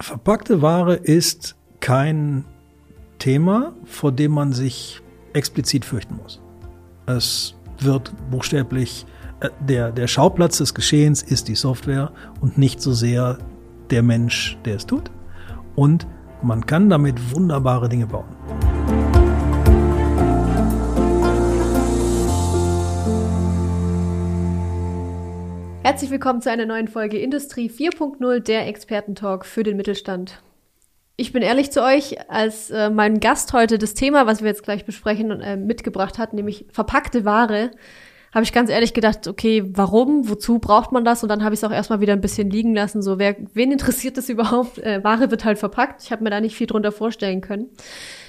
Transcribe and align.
Verpackte 0.00 0.62
Ware 0.62 0.94
ist 0.94 1.56
kein 1.80 2.44
Thema, 3.18 3.72
vor 3.84 4.12
dem 4.12 4.30
man 4.30 4.52
sich 4.52 5.00
explizit 5.32 5.84
fürchten 5.84 6.16
muss. 6.22 6.40
Es 7.06 7.56
wird 7.80 8.12
buchstäblich, 8.30 9.06
äh, 9.40 9.48
der, 9.60 9.90
der 9.90 10.06
Schauplatz 10.06 10.58
des 10.58 10.74
Geschehens 10.74 11.22
ist 11.22 11.48
die 11.48 11.56
Software 11.56 12.12
und 12.40 12.58
nicht 12.58 12.80
so 12.80 12.92
sehr 12.92 13.38
der 13.90 14.04
Mensch, 14.04 14.56
der 14.64 14.76
es 14.76 14.86
tut. 14.86 15.10
Und 15.74 16.06
man 16.42 16.64
kann 16.64 16.88
damit 16.88 17.34
wunderbare 17.34 17.88
Dinge 17.88 18.06
bauen. 18.06 18.36
Herzlich 25.88 26.10
willkommen 26.10 26.42
zu 26.42 26.50
einer 26.50 26.66
neuen 26.66 26.86
Folge 26.86 27.16
Industrie 27.16 27.70
4.0, 27.70 28.40
der 28.40 28.66
Expertentalk 28.66 29.46
für 29.46 29.62
den 29.62 29.78
Mittelstand. 29.78 30.42
Ich 31.16 31.32
bin 31.32 31.40
ehrlich 31.40 31.70
zu 31.72 31.82
euch, 31.82 32.30
als 32.30 32.68
äh, 32.68 32.90
mein 32.90 33.20
Gast 33.20 33.54
heute 33.54 33.78
das 33.78 33.94
Thema, 33.94 34.26
was 34.26 34.42
wir 34.42 34.48
jetzt 34.48 34.64
gleich 34.64 34.84
besprechen, 34.84 35.40
äh, 35.40 35.56
mitgebracht 35.56 36.18
hat, 36.18 36.34
nämlich 36.34 36.66
verpackte 36.70 37.24
Ware, 37.24 37.70
habe 38.34 38.44
ich 38.44 38.52
ganz 38.52 38.68
ehrlich 38.68 38.92
gedacht, 38.92 39.28
okay, 39.28 39.64
warum, 39.66 40.28
wozu 40.28 40.58
braucht 40.58 40.92
man 40.92 41.06
das? 41.06 41.22
Und 41.22 41.30
dann 41.30 41.42
habe 41.42 41.54
ich 41.54 41.60
es 41.60 41.64
auch 41.64 41.72
erstmal 41.72 42.02
wieder 42.02 42.12
ein 42.12 42.20
bisschen 42.20 42.50
liegen 42.50 42.74
lassen. 42.74 43.00
So, 43.00 43.18
wer, 43.18 43.36
wen 43.54 43.72
interessiert 43.72 44.18
das 44.18 44.28
überhaupt? 44.28 44.76
Äh, 44.80 45.02
Ware 45.02 45.30
wird 45.30 45.46
halt 45.46 45.56
verpackt. 45.56 46.02
Ich 46.02 46.12
habe 46.12 46.22
mir 46.22 46.28
da 46.28 46.42
nicht 46.42 46.54
viel 46.54 46.66
drunter 46.66 46.92
vorstellen 46.92 47.40
können. 47.40 47.70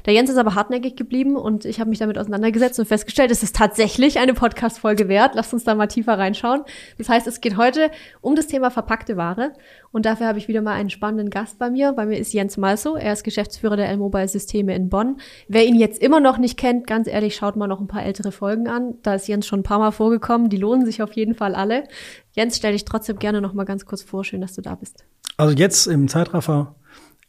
Der 0.05 0.13
Jens 0.13 0.30
ist 0.30 0.38
aber 0.38 0.55
hartnäckig 0.55 0.95
geblieben 0.95 1.35
und 1.35 1.66
ich 1.66 1.80
habe 1.80 1.89
mich 1.89 1.99
damit 1.99 2.17
auseinandergesetzt 2.17 2.80
und 2.80 2.85
festgestellt, 2.85 3.31
es 3.31 3.44
ist 3.44 3.55
tatsächlich 3.55 4.20
eine 4.20 4.34
Podcast-Folge 4.34 5.08
wert. 5.08 5.35
Lasst 5.35 5.53
uns 5.53 5.63
da 5.63 5.75
mal 5.75 5.88
tiefer 5.88 6.17
reinschauen. 6.17 6.63
Das 6.98 7.09
heißt, 7.09 7.27
es 7.27 7.41
geht 7.41 7.58
heute 7.58 7.91
um 8.22 8.35
das 8.35 8.48
Thema 8.48 8.72
verpackte 8.72 9.17
Ware 9.17 9.53
und 9.91 10.05
dafür 10.05 10.27
habe 10.27 10.38
ich 10.38 10.48
wieder 10.48 10.62
mal 10.62 10.73
einen 10.73 10.89
spannenden 10.89 11.30
Gast 11.30 11.59
bei 11.59 11.70
mir. 11.70 11.94
Bei 11.94 12.05
mir 12.05 12.17
ist 12.17 12.34
Jens 12.34 12.58
Malso. 12.58 12.95
Er 12.95 13.13
ist 13.13 13.23
Geschäftsführer 13.23 13.75
der 13.75 13.89
L-Mobile 13.89 14.27
Systeme 14.27 14.75
in 14.75 14.89
Bonn. 14.89 15.17
Wer 15.47 15.66
ihn 15.66 15.75
jetzt 15.75 16.02
immer 16.02 16.19
noch 16.19 16.38
nicht 16.38 16.58
kennt, 16.58 16.88
ganz 16.88 17.08
ehrlich, 17.08 17.36
schaut 17.36 17.56
mal 17.56 17.67
noch 17.67 17.80
ein 17.80 17.88
paar 17.88 18.03
ältere 18.03 18.31
Folgen 18.31 18.67
an. 18.67 18.95
Da 19.03 19.16
ist 19.16 19.28
Jens 19.28 19.47
schon 19.47 19.61
ein 19.61 19.63
paar 19.63 19.80
Mal 19.80 19.91
vorgekommen. 19.91 20.50
Die 20.50 20.58
lohnen 20.58 20.86
sich 20.86 21.02
auf 21.02 21.13
jeden 21.13 21.36
Fall 21.36 21.56
alle. 21.56 21.86
Jens, 22.34 22.58
stell 22.58 22.73
dich 22.73 22.86
trotzdem 22.86 23.19
gerne 23.19 23.41
noch 23.41 23.53
mal 23.53 23.66
ganz 23.66 23.86
kurz 23.86 24.03
vor. 24.03 24.23
Schön, 24.23 24.41
dass 24.41 24.53
du 24.53 24.61
da 24.61 24.75
bist. 24.75 25.06
Also 25.38 25.56
jetzt 25.56 25.88
im 25.88 26.08
Zeitraffer 26.08 26.75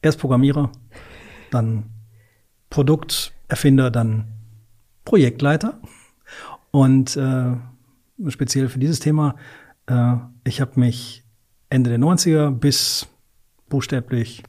erst 0.02 0.18
Programmierer, 0.18 0.70
dann 1.50 1.84
Produkterfinder, 2.70 3.90
dann 3.90 4.28
Projektleiter. 5.04 5.80
Und 6.70 7.16
äh, 7.16 7.56
speziell 8.28 8.68
für 8.68 8.78
dieses 8.78 9.00
Thema, 9.00 9.34
äh, 9.86 10.16
ich 10.44 10.60
habe 10.60 10.78
mich 10.78 11.24
Ende 11.68 11.90
der 11.90 11.98
90er 11.98 12.50
bis 12.50 13.06
buchstäblich 13.68 14.42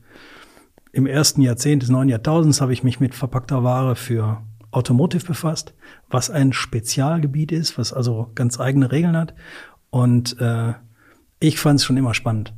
im 0.92 1.06
ersten 1.06 1.42
Jahrzehnt 1.42 1.84
des 1.84 1.90
neuen 1.90 2.10
Jahrtausends 2.10 2.62
habe 2.62 2.74
ich 2.74 2.84
mich 2.84 3.00
mit 3.00 3.16
verpackter 3.16 3.64
Ware 3.64 3.96
für 3.96 4.42
Automotive 4.72 5.26
befasst, 5.26 5.74
was 6.10 6.30
ein 6.30 6.54
Spezialgebiet 6.54 7.52
ist, 7.52 7.78
was 7.78 7.94
also 7.94 8.32
ganz 8.36 8.60
eigene 8.60 8.92
Regeln 8.92 9.16
hat. 9.16 9.34
Und 9.90 10.40
äh, 10.40 10.74
ich 11.40 11.60
fand 11.60 11.80
es 11.80 11.86
schon 11.86 11.98
immer 11.98 12.14
spannend. 12.14 12.54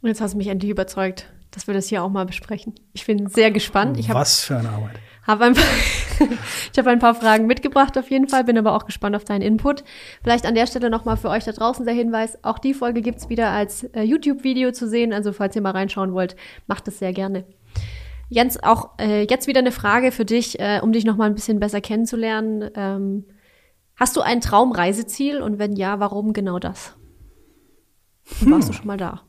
Und 0.00 0.08
jetzt 0.08 0.20
hast 0.20 0.34
du 0.34 0.38
mich 0.38 0.48
endlich 0.48 0.70
überzeugt 0.70 1.32
dass 1.52 1.66
wir 1.66 1.74
das 1.74 1.88
hier 1.88 2.02
auch 2.02 2.10
mal 2.10 2.26
besprechen. 2.26 2.74
Ich 2.92 3.06
bin 3.06 3.28
sehr 3.28 3.50
gespannt. 3.50 3.98
Ich 3.98 4.08
hab, 4.08 4.16
Was 4.16 4.40
für 4.40 4.56
eine 4.56 4.70
Arbeit. 4.70 4.98
Hab 5.26 5.40
ein 5.40 5.54
paar 5.54 5.64
ich 6.72 6.78
habe 6.78 6.90
ein 6.90 6.98
paar 6.98 7.14
Fragen 7.14 7.46
mitgebracht 7.46 7.96
auf 7.98 8.10
jeden 8.10 8.28
Fall, 8.28 8.44
bin 8.44 8.58
aber 8.58 8.74
auch 8.74 8.86
gespannt 8.86 9.16
auf 9.16 9.24
deinen 9.24 9.42
Input. 9.42 9.84
Vielleicht 10.22 10.46
an 10.46 10.54
der 10.54 10.66
Stelle 10.66 10.90
nochmal 10.90 11.16
für 11.16 11.28
euch 11.28 11.44
da 11.44 11.52
draußen 11.52 11.84
der 11.84 11.94
Hinweis, 11.94 12.38
auch 12.42 12.58
die 12.58 12.74
Folge 12.74 13.02
gibt's 13.02 13.28
wieder 13.28 13.50
als 13.50 13.84
äh, 13.84 14.02
YouTube-Video 14.02 14.72
zu 14.72 14.88
sehen, 14.88 15.12
also 15.12 15.32
falls 15.32 15.56
ihr 15.56 15.62
mal 15.62 15.72
reinschauen 15.72 16.12
wollt, 16.12 16.36
macht 16.66 16.86
das 16.86 16.98
sehr 16.98 17.12
gerne. 17.12 17.44
Jens, 18.28 18.62
auch 18.62 18.98
äh, 18.98 19.26
jetzt 19.28 19.46
wieder 19.46 19.60
eine 19.60 19.72
Frage 19.72 20.10
für 20.10 20.24
dich, 20.24 20.58
äh, 20.58 20.80
um 20.82 20.92
dich 20.92 21.04
nochmal 21.04 21.28
ein 21.28 21.34
bisschen 21.34 21.60
besser 21.60 21.80
kennenzulernen. 21.80 22.70
Ähm, 22.74 23.26
hast 23.96 24.16
du 24.16 24.22
ein 24.22 24.40
Traumreiseziel 24.40 25.42
und 25.42 25.58
wenn 25.58 25.76
ja, 25.76 26.00
warum 26.00 26.32
genau 26.32 26.58
das? 26.58 26.96
Hm. 28.38 28.52
Warst 28.52 28.70
du 28.70 28.72
schon 28.72 28.86
mal 28.86 28.96
da? 28.96 29.22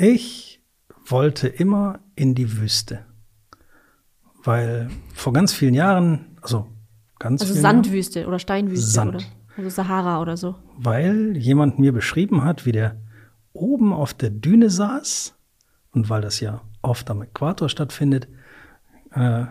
Ich 0.00 0.62
wollte 1.04 1.46
immer 1.48 2.00
in 2.14 2.34
die 2.34 2.58
Wüste. 2.58 3.04
Weil 4.42 4.90
vor 5.12 5.34
ganz 5.34 5.52
vielen 5.52 5.74
Jahren, 5.74 6.38
also 6.40 6.66
ganz 7.18 7.42
Also 7.42 7.52
Sandwüste 7.52 8.20
Jahren, 8.20 8.28
oder 8.28 8.38
Steinwüste 8.38 8.90
Sand. 8.90 9.14
oder 9.16 9.24
also 9.58 9.68
Sahara 9.68 10.22
oder 10.22 10.38
so. 10.38 10.54
Weil 10.78 11.36
jemand 11.36 11.78
mir 11.78 11.92
beschrieben 11.92 12.44
hat, 12.44 12.64
wie 12.64 12.72
der 12.72 12.96
oben 13.52 13.92
auf 13.92 14.14
der 14.14 14.30
Düne 14.30 14.70
saß 14.70 15.34
und 15.90 16.08
weil 16.08 16.22
das 16.22 16.40
ja 16.40 16.62
oft 16.80 17.10
am 17.10 17.20
Äquator 17.20 17.68
stattfindet, 17.68 18.26
äh, 19.10 19.44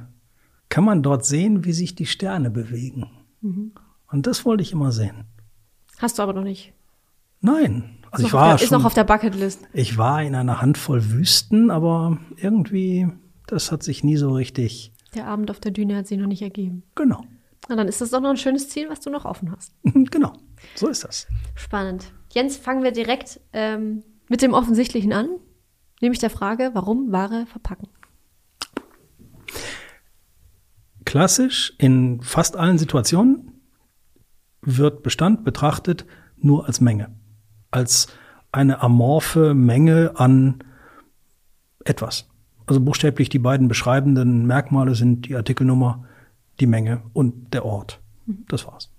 kann 0.70 0.84
man 0.84 1.04
dort 1.04 1.26
sehen, 1.26 1.64
wie 1.64 1.74
sich 1.74 1.94
die 1.94 2.08
Sterne 2.08 2.50
bewegen. 2.50 3.12
Mhm. 3.42 3.74
Und 4.08 4.26
das 4.26 4.46
wollte 4.46 4.64
ich 4.64 4.72
immer 4.72 4.92
sehen. 4.92 5.26
Hast 6.00 6.18
du 6.18 6.24
aber 6.24 6.34
noch 6.34 6.44
nicht. 6.44 6.74
Nein, 7.42 8.00
also 8.12 8.26
ich 8.26 8.34
war 8.34 8.52
der, 8.52 8.58
schon, 8.58 8.66
ist 8.66 8.72
noch 8.72 8.86
auf 8.86 8.94
der 8.94 9.04
Bucketlist. 9.04 9.62
Ich 9.74 9.98
war 9.98 10.24
in 10.24 10.36
einer 10.36 10.62
Handvoll 10.62 11.12
Wüsten, 11.12 11.70
aber 11.70 12.18
irgendwie, 12.38 13.08
das 13.48 13.72
hat 13.72 13.84
sich 13.84 14.04
nie 14.04 14.18
so 14.18 14.32
richtig. 14.34 14.92
Der 15.16 15.28
Abend 15.28 15.52
auf 15.52 15.60
der 15.60 15.72
Düne 15.72 15.96
hat 15.96 16.08
sich 16.08 16.18
noch 16.18 16.28
nicht 16.28 16.42
ergeben. 16.42 16.84
Genau. 16.96 17.24
Na, 17.68 17.76
dann 17.76 17.88
ist 17.88 18.02
das 18.02 18.10
doch 18.10 18.22
noch 18.22 18.30
ein 18.30 18.38
schönes 18.38 18.70
Ziel, 18.70 18.90
was 18.90 19.00
du 19.00 19.10
noch 19.10 19.26
offen 19.26 19.52
hast. 19.52 19.74
genau, 20.12 20.34
so 20.76 20.88
ist 20.88 21.04
das. 21.04 21.28
Spannend. 21.56 22.12
Jens, 22.32 22.58
fangen 22.58 22.84
wir 22.84 22.92
direkt 22.92 23.40
ähm, 23.54 24.04
mit 24.28 24.42
dem 24.42 24.54
Offensichtlichen 24.54 25.14
an, 25.14 25.30
nämlich 26.02 26.20
der 26.20 26.30
Frage, 26.30 26.72
warum 26.74 27.12
Ware 27.12 27.46
verpacken? 27.46 27.88
Klassisch 31.06 31.74
in 31.80 32.22
fast 32.22 32.56
allen 32.56 32.78
Situationen 32.78 33.62
wird 34.62 35.02
Bestand 35.02 35.44
betrachtet 35.44 36.06
nur 36.38 36.68
als 36.68 36.82
Menge 36.82 37.19
als 37.72 38.08
eine 38.52 38.82
amorphe 38.82 39.54
Menge 39.54 40.14
an 40.16 40.64
etwas. 41.86 42.28
Also 42.66 42.82
buchstäblich 42.82 43.30
die 43.30 43.40
beiden 43.40 43.68
beschreibenden 43.68 44.46
Merkmale 44.46 44.96
sind 44.96 45.28
die 45.28 45.36
Artikelnummer, 45.36 46.06
die 46.60 46.68
Menge 46.68 47.02
und 47.14 47.54
der 47.54 47.66
Ort. 47.66 48.00
Das 48.48 48.68
war's. 48.68 48.92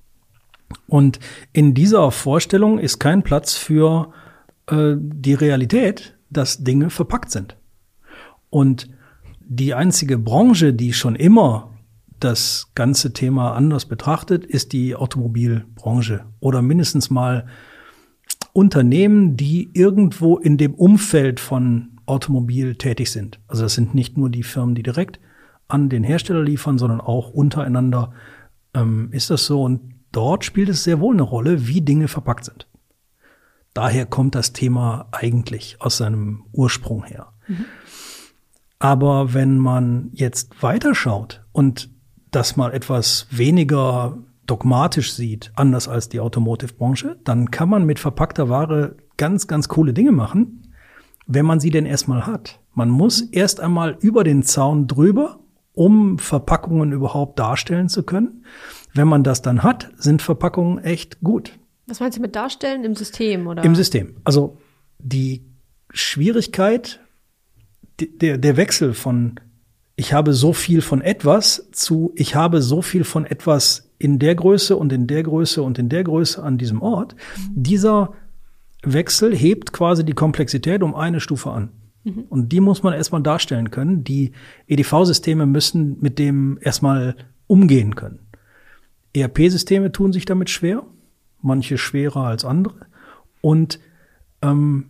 Und 0.86 1.20
in 1.52 1.74
dieser 1.74 2.10
Vorstellung 2.10 2.78
ist 2.78 2.98
kein 2.98 3.22
Platz 3.22 3.54
für 3.54 4.12
äh, 4.66 4.94
die 4.98 5.34
Realität, 5.34 6.16
dass 6.30 6.62
Dinge 6.62 6.90
verpackt 6.90 7.30
sind. 7.30 7.56
Und 8.50 8.88
die 9.40 9.74
einzige 9.74 10.18
Branche, 10.18 10.72
die 10.72 10.92
schon 10.92 11.16
immer 11.16 11.70
das 12.20 12.70
ganze 12.74 13.12
Thema 13.12 13.54
anders 13.54 13.86
betrachtet, 13.86 14.44
ist 14.44 14.72
die 14.72 14.94
Automobilbranche 14.94 16.24
oder 16.38 16.62
mindestens 16.62 17.10
mal 17.10 17.46
Unternehmen, 18.52 19.36
die 19.36 19.70
irgendwo 19.72 20.36
in 20.38 20.56
dem 20.56 20.74
Umfeld 20.74 21.40
von 21.40 22.00
Automobil 22.06 22.74
tätig 22.74 23.10
sind. 23.10 23.40
Also 23.46 23.62
das 23.62 23.74
sind 23.74 23.94
nicht 23.94 24.16
nur 24.16 24.30
die 24.30 24.42
Firmen, 24.42 24.74
die 24.74 24.82
direkt 24.82 25.20
an 25.68 25.88
den 25.88 26.02
Hersteller 26.02 26.42
liefern, 26.42 26.78
sondern 26.78 27.00
auch 27.00 27.30
untereinander 27.30 28.12
ähm, 28.74 29.08
ist 29.12 29.30
das 29.30 29.46
so. 29.46 29.62
Und 29.62 29.94
dort 30.12 30.44
spielt 30.44 30.68
es 30.68 30.84
sehr 30.84 31.00
wohl 31.00 31.14
eine 31.14 31.22
Rolle, 31.22 31.68
wie 31.68 31.80
Dinge 31.80 32.08
verpackt 32.08 32.44
sind. 32.44 32.66
Daher 33.72 34.06
kommt 34.06 34.34
das 34.34 34.52
Thema 34.52 35.08
eigentlich 35.12 35.76
aus 35.78 35.98
seinem 35.98 36.44
Ursprung 36.52 37.04
her. 37.04 37.28
Mhm. 37.46 37.64
Aber 38.80 39.34
wenn 39.34 39.58
man 39.58 40.10
jetzt 40.12 40.62
weiterschaut 40.62 41.44
und 41.52 41.90
das 42.30 42.56
mal 42.56 42.72
etwas 42.72 43.26
weniger 43.30 44.18
dogmatisch 44.50 45.12
sieht, 45.12 45.52
anders 45.54 45.86
als 45.86 46.08
die 46.08 46.20
Automotive-Branche, 46.20 47.18
dann 47.24 47.50
kann 47.50 47.68
man 47.68 47.86
mit 47.86 47.98
verpackter 47.98 48.48
Ware 48.48 48.96
ganz, 49.16 49.46
ganz 49.46 49.68
coole 49.68 49.92
Dinge 49.92 50.12
machen, 50.12 50.72
wenn 51.26 51.46
man 51.46 51.60
sie 51.60 51.70
denn 51.70 51.86
erstmal 51.86 52.26
hat. 52.26 52.58
Man 52.74 52.90
muss 52.90 53.20
erst 53.20 53.60
einmal 53.60 53.96
über 54.00 54.24
den 54.24 54.42
Zaun 54.42 54.86
drüber, 54.86 55.38
um 55.72 56.18
Verpackungen 56.18 56.92
überhaupt 56.92 57.38
darstellen 57.38 57.88
zu 57.88 58.02
können. 58.02 58.44
Wenn 58.92 59.06
man 59.06 59.22
das 59.22 59.40
dann 59.40 59.62
hat, 59.62 59.90
sind 59.96 60.20
Verpackungen 60.20 60.78
echt 60.78 61.20
gut. 61.20 61.58
Was 61.86 62.00
meinst 62.00 62.18
du 62.18 62.22
mit 62.22 62.34
darstellen 62.34 62.84
im 62.84 62.94
System 62.96 63.46
oder? 63.46 63.62
Im 63.62 63.76
System. 63.76 64.16
Also 64.24 64.58
die 64.98 65.44
Schwierigkeit, 65.90 67.00
der, 68.00 68.38
der 68.38 68.56
Wechsel 68.56 68.94
von 68.94 69.38
ich 69.96 70.12
habe 70.14 70.32
so 70.32 70.52
viel 70.54 70.80
von 70.80 71.02
etwas 71.02 71.68
zu 71.72 72.12
ich 72.16 72.34
habe 72.34 72.62
so 72.62 72.80
viel 72.80 73.04
von 73.04 73.26
etwas 73.26 73.89
in 74.00 74.18
der 74.18 74.34
Größe 74.34 74.76
und 74.76 74.92
in 74.92 75.06
der 75.06 75.22
Größe 75.22 75.62
und 75.62 75.78
in 75.78 75.88
der 75.88 76.02
Größe 76.02 76.42
an 76.42 76.58
diesem 76.58 76.82
Ort. 76.82 77.14
Mhm. 77.14 77.62
Dieser 77.62 78.12
Wechsel 78.82 79.36
hebt 79.36 79.72
quasi 79.72 80.04
die 80.04 80.14
Komplexität 80.14 80.82
um 80.82 80.94
eine 80.94 81.20
Stufe 81.20 81.50
an. 81.50 81.68
Mhm. 82.04 82.24
Und 82.30 82.48
die 82.50 82.60
muss 82.60 82.82
man 82.82 82.94
erstmal 82.94 83.22
darstellen 83.22 83.70
können. 83.70 84.02
Die 84.02 84.32
EDV-Systeme 84.66 85.44
müssen 85.44 85.98
mit 86.00 86.18
dem 86.18 86.58
erstmal 86.62 87.14
umgehen 87.46 87.94
können. 87.94 88.20
ERP-Systeme 89.14 89.92
tun 89.92 90.12
sich 90.14 90.24
damit 90.24 90.48
schwer, 90.48 90.82
manche 91.42 91.76
schwerer 91.76 92.24
als 92.24 92.44
andere. 92.44 92.86
Und 93.42 93.80
ähm, 94.40 94.86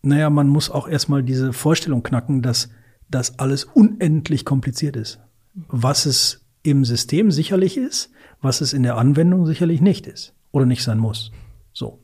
Naja, 0.00 0.30
man 0.30 0.48
muss 0.48 0.70
auch 0.70 0.88
erstmal 0.88 1.22
diese 1.22 1.52
Vorstellung 1.52 2.02
knacken, 2.02 2.40
dass 2.40 2.70
das 3.10 3.38
alles 3.38 3.64
unendlich 3.64 4.44
kompliziert 4.44 4.96
ist. 4.96 5.18
Was 5.68 6.06
es 6.06 6.45
im 6.66 6.84
System 6.84 7.30
sicherlich 7.30 7.76
ist, 7.76 8.10
was 8.42 8.60
es 8.60 8.72
in 8.72 8.82
der 8.82 8.96
Anwendung 8.96 9.46
sicherlich 9.46 9.80
nicht 9.80 10.06
ist 10.06 10.34
oder 10.52 10.66
nicht 10.66 10.82
sein 10.82 10.98
muss. 10.98 11.30
So. 11.72 12.00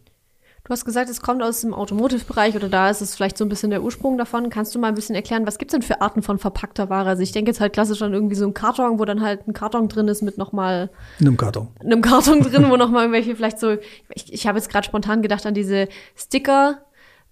Du 0.64 0.70
hast 0.70 0.85
gesagt, 0.85 1.11
es 1.11 1.20
kommt 1.20 1.43
aus 1.43 1.62
dem 1.62 1.75
Automotive-Bereich 1.75 2.55
oder 2.55 2.69
da 2.69 2.88
ist 2.88 3.00
es 3.00 3.17
vielleicht 3.17 3.37
so 3.37 3.44
ein 3.44 3.49
bisschen 3.49 3.70
der 3.70 3.82
Ursprung 3.82 4.17
davon. 4.17 4.49
Kannst 4.49 4.73
du 4.73 4.79
mal 4.79 4.87
ein 4.87 4.94
bisschen 4.94 5.17
erklären, 5.17 5.44
was 5.44 5.59
gibt's 5.59 5.73
denn 5.73 5.82
für 5.82 6.00
Arten 6.00 6.23
von 6.23 6.38
verpackter 6.38 6.88
Ware? 6.88 7.09
Also 7.09 7.23
ich 7.25 7.32
denke 7.32 7.50
jetzt 7.50 7.61
halt 7.61 7.73
klassisch 7.73 8.00
an 8.00 8.14
irgendwie 8.14 8.37
so 8.37 8.44
einen 8.44 8.55
Karton, 8.55 9.00
wo 9.00 9.05
dann 9.05 9.23
halt 9.23 9.49
ein 9.49 9.55
Karton 9.55 9.88
drin 9.88 10.06
ist 10.06 10.23
mit 10.23 10.38
nochmal 10.38 10.91
einem 11.19 11.37
Karton. 11.37 11.69
Einem 11.81 12.00
Karton 12.00 12.43
drin, 12.43 12.70
wo 12.70 12.76
nochmal 12.76 13.06
irgendwelche 13.06 13.35
vielleicht 13.35 13.58
so, 13.58 13.76
ich, 14.15 14.32
ich 14.32 14.47
habe 14.47 14.58
jetzt 14.58 14.70
gerade 14.70 14.87
spontan 14.87 15.20
gedacht 15.20 15.44
an 15.47 15.55
diese 15.55 15.88
Sticker, 16.15 16.79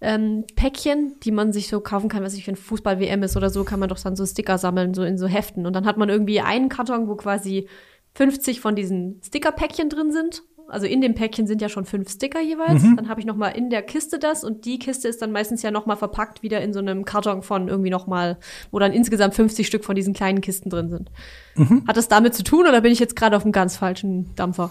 ähm, 0.01 0.45
Päckchen, 0.57 1.17
die 1.23 1.31
man 1.31 1.53
sich 1.53 1.69
so 1.69 1.81
kaufen 1.81 2.09
kann, 2.09 2.23
was 2.23 2.35
ich 2.35 2.45
für 2.45 2.53
ein 2.53 2.57
Fußball-WM 2.57 3.23
ist 3.23 3.37
oder 3.37 3.51
so, 3.51 3.65
kann 3.65 3.81
man 3.81 3.89
doch 3.89 3.99
dann 3.99 4.17
so 4.17 4.25
Sticker 4.25 4.59
sammeln, 4.59 4.95
so 4.95 5.03
in 5.03 5.19
so 5.19 5.27
Heften. 5.27 5.67
Und 5.67 5.75
dann 5.75 5.87
hat 5.87 5.99
man 5.99 6.09
irgendwie 6.09 6.41
einen 6.41 6.69
Karton, 6.69 7.09
wo 7.09 7.17
quasi 7.17 7.69
50 8.15 8.61
von 8.61 8.75
diesen 8.75 9.21
Sticker-Päckchen 9.23 9.89
drin 9.89 10.11
sind. 10.11 10.43
Also 10.69 10.87
in 10.87 11.01
dem 11.01 11.15
Päckchen 11.15 11.47
sind 11.47 11.61
ja 11.61 11.69
schon 11.69 11.85
fünf 11.85 12.11
Sticker 12.11 12.41
jeweils. 12.41 12.83
Mhm. 12.83 12.97
Dann 12.97 13.09
habe 13.09 13.21
ich 13.21 13.27
noch 13.27 13.37
mal 13.37 13.49
in 13.49 13.71
der 13.71 13.83
Kiste 13.83 14.19
das 14.19 14.45
und 14.45 14.65
die 14.65 14.79
Kiste 14.79 15.09
ist 15.09 15.21
dann 15.21 15.33
meistens 15.33 15.63
ja 15.63 15.71
noch 15.71 15.85
mal 15.85 15.97
verpackt 15.97 16.43
wieder 16.43 16.61
in 16.61 16.73
so 16.73 16.79
einem 16.79 17.05
Karton 17.05 17.43
von 17.43 17.69
irgendwie 17.69 17.91
noch 17.91 18.07
mal, 18.07 18.39
wo 18.71 18.79
dann 18.79 18.93
insgesamt 18.93 19.35
50 19.35 19.67
Stück 19.67 19.85
von 19.85 19.97
diesen 19.97 20.15
kleinen 20.15 20.41
Kisten 20.41 20.71
drin 20.71 20.89
sind. 20.89 21.11
Mhm. 21.57 21.85
Hat 21.89 21.97
das 21.97 22.09
damit 22.09 22.35
zu 22.35 22.45
tun 22.45 22.67
oder 22.69 22.81
bin 22.81 22.93
ich 22.93 23.01
jetzt 23.01 23.17
gerade 23.17 23.37
auf 23.37 23.43
einem 23.43 23.53
ganz 23.53 23.77
falschen 23.77 24.35
Dampfer? 24.37 24.71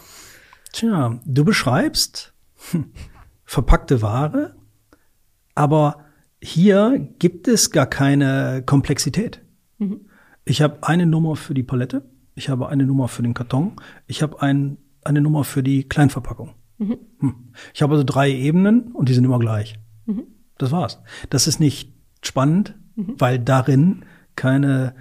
Tja, 0.72 1.20
du 1.26 1.44
beschreibst 1.44 2.34
verpackte 3.46 4.02
Ware 4.02 4.56
aber 5.60 6.06
hier 6.42 7.10
gibt 7.20 7.50
es 7.50 7.70
gar 7.70 7.86
keine 7.86 8.64
Komplexität. 8.66 9.42
Mhm. 9.78 10.06
Ich 10.46 10.62
habe 10.62 10.88
eine 10.88 11.06
Nummer 11.06 11.36
für 11.36 11.54
die 11.54 11.64
Palette, 11.64 12.04
ich 12.34 12.48
habe 12.48 12.70
eine 12.70 12.86
Nummer 12.86 13.10
für 13.10 13.24
den 13.24 13.34
Karton, 13.34 13.74
ich 14.08 14.22
habe 14.22 14.42
ein, 14.42 14.78
eine 15.04 15.20
Nummer 15.20 15.44
für 15.44 15.62
die 15.62 15.84
Kleinverpackung. 15.84 16.56
Mhm. 16.78 16.98
Hm. 17.20 17.36
Ich 17.74 17.82
habe 17.82 17.92
also 17.92 18.06
drei 18.06 18.32
Ebenen 18.32 18.94
und 18.94 19.10
die 19.10 19.14
sind 19.14 19.26
immer 19.26 19.38
gleich. 19.38 19.78
Mhm. 20.06 20.28
Das 20.58 20.72
war's. 20.72 21.02
Das 21.30 21.46
ist 21.46 21.60
nicht 21.60 21.94
spannend, 22.22 22.76
mhm. 22.96 23.16
weil 23.18 23.38
darin 23.38 24.06
keine 24.38 24.96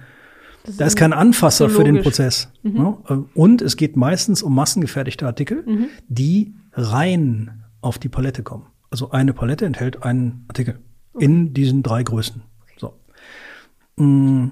da 0.77 0.85
ist 0.85 0.97
kein 0.97 1.13
Anfasser 1.13 1.69
so 1.69 1.77
für 1.77 1.83
den 1.85 2.01
Prozess. 2.01 2.51
Mhm. 2.63 2.97
Und 3.33 3.61
es 3.61 3.77
geht 3.77 3.95
meistens 3.95 4.43
um 4.43 4.53
massengefertigte 4.53 5.25
Artikel, 5.25 5.63
mhm. 5.65 5.87
die 6.09 6.53
rein 6.73 7.63
auf 7.79 7.97
die 7.97 8.09
Palette 8.09 8.43
kommen. 8.43 8.67
Also 8.89 9.11
eine 9.11 9.33
Palette 9.33 9.65
enthält 9.65 10.03
einen 10.03 10.45
Artikel 10.47 10.79
okay. 11.13 11.25
in 11.25 11.53
diesen 11.53 11.83
drei 11.83 12.03
Größen. 12.03 12.41
So. 12.77 12.93
Mm, 13.97 14.47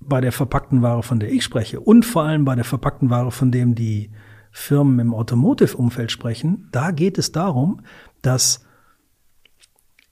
bei 0.00 0.20
der 0.20 0.32
verpackten 0.32 0.82
Ware, 0.82 1.02
von 1.02 1.20
der 1.20 1.30
ich 1.30 1.44
spreche, 1.44 1.80
und 1.80 2.04
vor 2.04 2.24
allem 2.24 2.44
bei 2.44 2.54
der 2.54 2.64
verpackten 2.64 3.10
Ware, 3.10 3.30
von 3.30 3.52
dem 3.52 3.74
die 3.74 4.10
Firmen 4.50 4.98
im 4.98 5.14
Automotive-Umfeld 5.14 6.10
sprechen, 6.10 6.68
da 6.72 6.90
geht 6.90 7.18
es 7.18 7.32
darum, 7.32 7.80
dass 8.20 8.64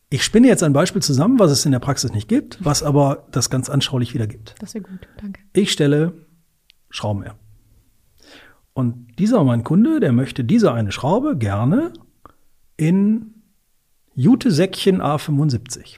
ich 0.08 0.24
spinne 0.24 0.48
jetzt 0.48 0.62
ein 0.62 0.72
Beispiel 0.72 1.02
zusammen, 1.02 1.38
was 1.38 1.52
es 1.52 1.64
in 1.64 1.72
der 1.72 1.78
Praxis 1.78 2.12
nicht 2.12 2.28
gibt, 2.28 2.64
was 2.64 2.82
aber 2.82 3.28
das 3.30 3.48
ganz 3.48 3.68
anschaulich 3.68 4.12
wiedergibt. 4.12 4.56
Das 4.58 4.74
wäre 4.74 4.82
gut, 4.82 5.08
danke. 5.20 5.40
Ich 5.52 5.70
stelle 5.70 6.26
Schrauben 6.88 7.22
her. 7.22 7.36
Und 8.72 9.18
dieser 9.18 9.44
mein 9.44 9.62
Kunde, 9.62 10.00
der 10.00 10.12
möchte 10.12 10.42
diese 10.42 10.72
eine 10.72 10.90
Schraube 10.90 11.36
gerne 11.36 11.92
in 12.76 13.39
Jute-Säckchen 14.14 15.00
A75. 15.00 15.96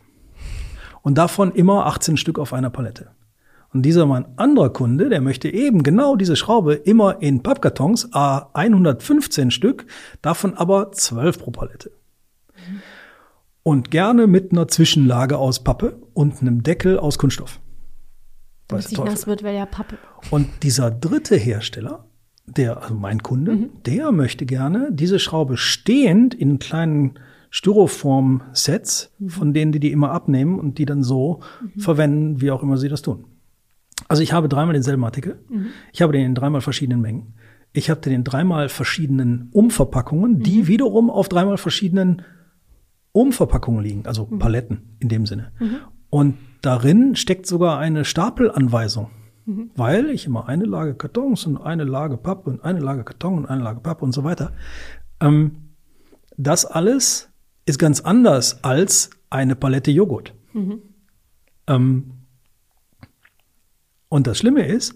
Und 1.02 1.18
davon 1.18 1.52
immer 1.52 1.86
18 1.86 2.16
Stück 2.16 2.38
auf 2.38 2.52
einer 2.52 2.70
Palette. 2.70 3.10
Und 3.72 3.82
dieser 3.82 4.04
mein 4.06 4.26
anderer 4.38 4.70
Kunde, 4.70 5.08
der 5.08 5.20
möchte 5.20 5.48
eben 5.48 5.82
genau 5.82 6.16
diese 6.16 6.36
Schraube 6.36 6.74
immer 6.74 7.22
in 7.22 7.42
Pappkartons 7.42 8.12
A115 8.12 9.50
Stück, 9.50 9.86
davon 10.20 10.54
aber 10.54 10.92
12 10.92 11.38
pro 11.38 11.50
Palette. 11.50 11.90
Und 13.62 13.90
gerne 13.90 14.26
mit 14.26 14.52
einer 14.52 14.68
Zwischenlage 14.68 15.38
aus 15.38 15.64
Pappe 15.64 15.96
und 16.12 16.42
einem 16.42 16.62
Deckel 16.62 16.98
aus 16.98 17.18
Kunststoff. 17.18 17.60
Damit 18.68 18.86
es 18.86 18.92
nass 18.92 19.26
wird, 19.26 19.42
wäre 19.42 19.56
ja 19.56 19.66
Pappe. 19.66 19.96
Und 20.30 20.48
dieser 20.62 20.90
dritte 20.90 21.36
Hersteller, 21.36 22.04
der, 22.46 22.82
also 22.82 22.94
mein 22.94 23.22
Kunde, 23.22 23.52
mhm. 23.52 23.70
der 23.86 24.12
möchte 24.12 24.44
gerne 24.46 24.88
diese 24.90 25.18
Schraube 25.18 25.56
stehend 25.56 26.34
in 26.34 26.58
kleinen 26.58 27.18
Styroform-Sets, 27.52 29.12
mhm. 29.18 29.28
von 29.28 29.52
denen 29.52 29.72
die 29.72 29.78
die 29.78 29.92
immer 29.92 30.10
abnehmen 30.10 30.58
und 30.58 30.78
die 30.78 30.86
dann 30.86 31.02
so 31.02 31.40
mhm. 31.60 31.80
verwenden, 31.80 32.40
wie 32.40 32.50
auch 32.50 32.62
immer 32.62 32.78
sie 32.78 32.88
das 32.88 33.02
tun. 33.02 33.26
Also 34.08 34.22
ich 34.22 34.32
habe 34.32 34.48
dreimal 34.48 34.72
denselben 34.72 35.04
Artikel. 35.04 35.38
Mhm. 35.48 35.66
Ich 35.92 36.02
habe 36.02 36.12
den 36.12 36.24
in 36.24 36.34
dreimal 36.34 36.62
verschiedenen 36.62 37.02
Mengen. 37.02 37.34
Ich 37.74 37.90
habe 37.90 38.00
den 38.00 38.14
in 38.14 38.24
dreimal 38.24 38.68
verschiedenen 38.68 39.50
Umverpackungen, 39.52 40.40
die 40.40 40.62
mhm. 40.62 40.66
wiederum 40.66 41.10
auf 41.10 41.28
dreimal 41.28 41.58
verschiedenen 41.58 42.22
Umverpackungen 43.12 43.82
liegen, 43.82 44.06
also 44.06 44.26
mhm. 44.26 44.38
Paletten 44.38 44.96
in 44.98 45.10
dem 45.10 45.26
Sinne. 45.26 45.52
Mhm. 45.60 45.76
Und 46.08 46.38
darin 46.62 47.16
steckt 47.16 47.46
sogar 47.46 47.78
eine 47.78 48.04
Stapelanweisung, 48.04 49.10
weil 49.76 50.08
ich 50.10 50.26
immer 50.26 50.48
eine 50.48 50.64
Lage 50.64 50.94
Kartons 50.94 51.46
und 51.46 51.58
eine 51.58 51.84
Lage 51.84 52.16
Pappe 52.16 52.50
und 52.50 52.64
eine 52.64 52.80
Lage 52.80 53.04
Karton 53.04 53.38
und 53.38 53.46
eine 53.46 53.62
Lage 53.62 53.80
Pappe 53.80 54.04
und 54.04 54.12
so 54.12 54.24
weiter. 54.24 54.52
Ähm, 55.20 55.74
das 56.36 56.64
alles 56.64 57.31
ist 57.66 57.78
ganz 57.78 58.00
anders 58.00 58.62
als 58.64 59.10
eine 59.30 59.56
Palette 59.56 59.90
Joghurt. 59.90 60.34
Mhm. 60.52 60.82
Ähm, 61.66 62.12
und 64.08 64.26
das 64.26 64.38
Schlimme 64.38 64.66
ist, 64.66 64.94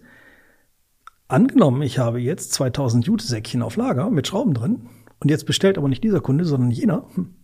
angenommen, 1.28 1.82
ich 1.82 1.98
habe 1.98 2.20
jetzt 2.20 2.52
2000 2.52 3.06
Jute-Säckchen 3.06 3.62
auf 3.62 3.76
Lager 3.76 4.10
mit 4.10 4.26
Schrauben 4.26 4.54
drin 4.54 4.88
und 5.20 5.30
jetzt 5.30 5.46
bestellt 5.46 5.78
aber 5.78 5.88
nicht 5.88 6.04
dieser 6.04 6.20
Kunde, 6.20 6.44
sondern 6.44 6.70
jener, 6.70 7.06
hm, 7.14 7.34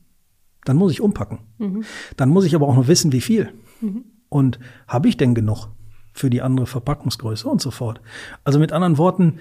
dann 0.65 0.77
muss 0.77 0.93
ich 0.93 1.01
umpacken. 1.01 1.41
Mhm. 1.59 1.85
Dann 2.17 2.29
muss 2.29 2.45
ich 2.45 2.55
aber 2.55 2.69
auch 2.69 2.77
noch 2.77 2.89
wissen, 2.89 3.13
wie 3.13 3.21
viel. 3.21 3.53
Mhm. 3.81 4.05
Und 4.29 4.59
habe 4.87 5.09
ich 5.09 5.17
denn 5.17 5.35
genug 5.35 5.69
für 6.13 6.31
die 6.31 6.43
andere 6.43 6.67
Verpackungsgröße 6.67 7.49
und 7.49 7.61
so 7.61 7.71
fort. 7.71 8.01
Also 8.45 8.59
mit 8.59 8.73
anderen 8.73 8.99
Worten, 8.99 9.39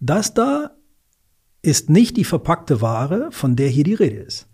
das 0.00 0.34
da 0.34 0.72
ist 1.62 1.90
nicht 1.90 2.16
die 2.16 2.24
verpackte 2.24 2.80
Ware, 2.80 3.28
von 3.32 3.56
der 3.56 3.68
hier 3.68 3.84
die 3.84 3.94
Rede 3.94 4.16
ist. 4.16 4.49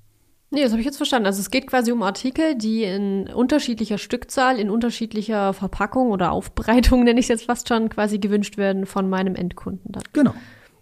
Nee, 0.50 0.62
das 0.62 0.70
habe 0.70 0.80
ich 0.80 0.86
jetzt 0.86 0.96
verstanden. 0.96 1.26
Also 1.26 1.40
es 1.40 1.50
geht 1.50 1.66
quasi 1.66 1.90
um 1.90 2.02
Artikel, 2.02 2.54
die 2.54 2.84
in 2.84 3.28
unterschiedlicher 3.28 3.98
Stückzahl, 3.98 4.60
in 4.60 4.70
unterschiedlicher 4.70 5.52
Verpackung 5.52 6.10
oder 6.10 6.30
Aufbereitung, 6.32 7.04
nenne 7.04 7.18
ich 7.18 7.24
es 7.24 7.28
jetzt 7.28 7.46
fast 7.46 7.68
schon, 7.68 7.88
quasi 7.88 8.18
gewünscht 8.18 8.56
werden 8.56 8.86
von 8.86 9.08
meinem 9.08 9.34
Endkunden 9.34 9.92
dann. 9.92 10.04
Genau. 10.12 10.34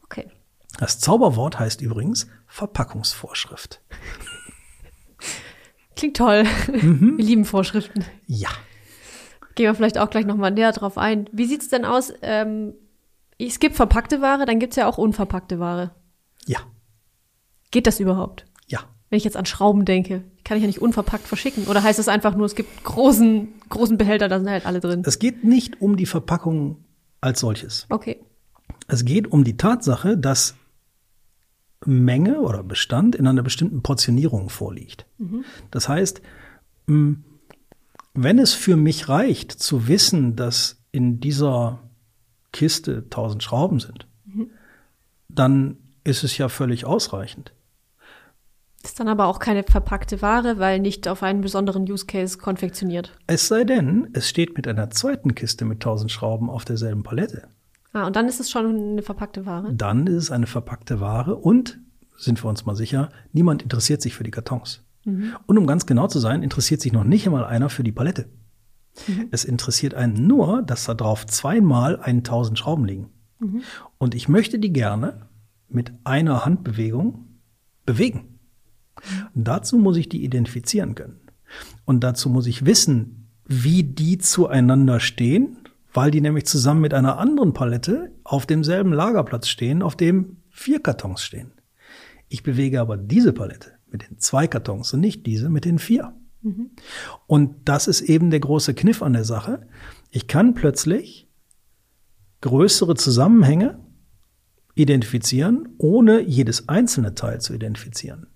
Okay. 0.05 0.29
Das 0.79 0.99
Zauberwort 0.99 1.59
heißt 1.59 1.81
übrigens 1.81 2.27
Verpackungsvorschrift. 2.47 3.81
Klingt 5.97 6.17
toll. 6.17 6.45
Mhm. 6.67 7.17
Wir 7.17 7.25
lieben 7.25 7.45
Vorschriften. 7.45 8.05
Ja. 8.27 8.51
Gehen 9.55 9.67
wir 9.67 9.75
vielleicht 9.75 9.99
auch 9.99 10.11
gleich 10.11 10.27
nochmal 10.27 10.51
näher 10.51 10.73
drauf 10.73 10.99
ein. 10.99 11.31
Wie 11.33 11.47
sieht's 11.47 11.69
denn 11.69 11.85
aus? 11.85 12.13
Ähm, 12.23 12.75
es 13.39 13.61
gibt 13.61 13.77
verpackte 13.77 14.21
Ware, 14.21 14.47
dann 14.47 14.59
gibt's 14.59 14.77
ja 14.77 14.89
auch 14.89 14.99
unverpackte 14.99 15.59
Ware. 15.59 15.95
Ja. 16.47 16.59
Geht 17.71 17.87
das 17.87 18.01
überhaupt? 18.01 18.47
Wenn 19.15 19.19
ich 19.19 19.25
jetzt 19.25 19.37
an 19.37 19.47
Schrauben 19.47 19.85
denke, 19.85 20.25
kann 20.43 20.57
ich 20.57 20.63
ja 20.63 20.67
nicht 20.67 20.83
unverpackt 20.83 21.29
verschicken. 21.29 21.69
Oder 21.69 21.85
heißt 21.85 22.01
es 22.01 22.09
einfach 22.09 22.35
nur, 22.35 22.47
es 22.47 22.57
gibt 22.57 22.83
großen, 22.83 23.47
großen 23.69 23.97
Behälter, 23.97 24.27
da 24.27 24.41
sind 24.41 24.51
halt 24.51 24.67
alle 24.67 24.81
drin? 24.81 25.05
Es 25.07 25.21
geht 25.21 25.45
nicht 25.45 25.81
um 25.81 25.97
die 25.97 26.05
Verpackung 26.05 26.79
als 27.21 27.39
solches. 27.39 27.87
Okay. 27.91 28.19
Es 28.89 29.05
geht 29.05 29.31
um 29.31 29.45
die 29.45 29.57
Tatsache, 29.57 30.19
dass 30.19 30.57
Menge 31.87 32.41
oder 32.41 32.65
Bestand 32.65 33.15
in 33.15 33.29
einer 33.29 33.45
bestimmten 33.45 33.85
Portionierung 33.85 34.49
vorliegt. 34.49 35.07
Mhm. 35.19 35.45
Das 35.71 35.89
heißt, 35.89 36.21
wenn 36.87 38.39
es 38.41 38.53
für 38.53 38.77
mich 38.77 39.09
reicht, 39.09 39.53
zu 39.53 39.87
wissen, 39.87 40.35
dass 40.35 40.83
in 40.91 41.21
dieser 41.21 41.79
Kiste 42.53 43.05
1000 43.05 43.45
Schrauben 43.45 43.79
sind, 43.79 44.09
mhm. 44.25 44.51
dann 45.29 45.77
ist 46.03 46.25
es 46.25 46.37
ja 46.37 46.49
völlig 46.49 46.85
ausreichend. 46.85 47.54
Ist 48.85 49.01
dann 49.01 49.09
aber 49.09 49.27
auch 49.27 49.39
keine 49.39 49.63
verpackte 49.63 50.21
Ware, 50.21 50.59
weil 50.59 50.79
nicht 50.79 51.09
auf 51.09 51.23
einen 51.23 51.41
besonderen 51.41 51.91
Use 51.91 52.05
Case 52.05 52.37
konfektioniert. 52.37 53.17
Es 53.27 53.49
sei 53.49 53.65
denn, 53.65 54.09
es 54.13 54.29
steht 54.29 54.57
mit 54.57 54.69
einer 54.69 54.91
zweiten 54.91 55.35
Kiste 55.35 55.65
mit 55.65 55.77
1000 55.77 56.13
Schrauben 56.13 56.51
auf 56.51 56.67
derselben 56.67 57.03
Palette. 57.03 57.49
Ah, 57.95 58.07
und 58.07 58.15
dann 58.15 58.29
ist 58.29 58.41
es 58.41 58.51
schon 58.51 58.67
eine 58.67 59.03
verpackte 59.03 59.47
Ware? 59.47 59.73
Dann 59.73 60.07
ist 60.07 60.25
es 60.25 60.31
eine 60.31 60.47
verpackte 60.47 61.01
Ware 61.01 61.37
und, 61.37 61.79
sind 62.19 62.45
wir 62.45 62.49
uns 62.51 62.67
mal 62.67 62.77
sicher, 62.77 63.09
niemand 63.33 63.63
interessiert 63.63 64.03
sich 64.03 64.15
für 64.15 64.25
die 64.25 64.31
Kartons. 64.31 64.83
Mhm. 65.05 65.35
Und 65.47 65.57
um 65.57 65.67
ganz 65.67 65.87
genau 65.87 66.07
zu 66.07 66.19
sein, 66.19 66.43
interessiert 66.43 66.83
sich 66.83 66.93
noch 66.93 67.05
nicht 67.05 67.27
einmal 67.27 67.45
einer 67.47 67.71
für 67.71 67.85
die 67.85 67.93
Palette. 67.93 68.27
Mhm. 69.09 69.29
Es 69.31 69.47
interessiert 69.47 69.95
einen 69.95 70.27
nur, 70.27 70.61
dass 70.61 70.85
da 70.85 70.93
drauf 70.93 71.25
zweimal 71.27 72.01
1000 72.01 72.59
Schrauben 72.59 72.85
liegen. 72.85 73.09
Mhm. 73.39 73.63
Und 73.97 74.15
ich 74.15 74.29
möchte 74.29 74.59
die 74.59 74.73
gerne 74.73 75.29
mit 75.69 75.93
einer 76.05 76.45
Handbewegung 76.45 77.41
bewegen. 77.87 78.34
Und 79.35 79.45
dazu 79.45 79.79
muss 79.79 79.97
ich 79.97 80.09
die 80.09 80.25
identifizieren 80.25 80.95
können. 80.95 81.21
Und 81.85 82.05
dazu 82.05 82.29
muss 82.31 82.47
ich 82.47 82.65
wissen, 82.65 83.29
wie 83.47 83.83
die 83.83 84.19
zueinander 84.19 85.01
stehen, 85.01 85.59
weil 85.93 86.11
die 86.11 86.21
nämlich 86.21 86.47
zusammen 86.47 86.81
mit 86.81 86.95
einer 86.95 87.19
anderen 87.19 87.53
Palette 87.53 88.13
auf 88.25 88.47
demselben 88.47 88.93
Lagerplatz 88.93 89.49
stehen, 89.49 89.83
auf 89.83 89.97
dem 89.97 90.39
vier 90.51 90.81
Kartons 90.81 91.23
stehen. 91.23 91.53
Ich 92.29 92.43
bewege 92.43 92.81
aber 92.81 92.97
diese 92.97 93.33
Palette 93.33 93.73
mit 93.91 94.09
den 94.09 94.19
zwei 94.19 94.49
Kartons 94.49 94.93
und 94.93 95.01
nicht 95.01 95.27
diese 95.27 95.51
mit 95.51 95.65
den 95.65 95.79
vier. 95.79 96.15
Mhm. 96.43 96.71
Und 97.27 97.69
das 97.69 97.87
ist 97.87 98.01
eben 98.01 98.31
der 98.31 98.41
große 98.41 98.75
Kniff 98.75 99.03
an 99.03 99.13
der 99.13 99.25
Sache. 99.25 99.67
Ich 100.11 100.27
kann 100.27 100.55
plötzlich 100.55 101.29
größere 102.41 102.95
Zusammenhänge 102.97 103.79
identifizieren, 104.75 105.69
ohne 105.79 106.21
jedes 106.21 106.69
einzelne 106.69 107.15
Teil 107.15 107.41
zu 107.41 107.55
identifizieren. 107.55 108.27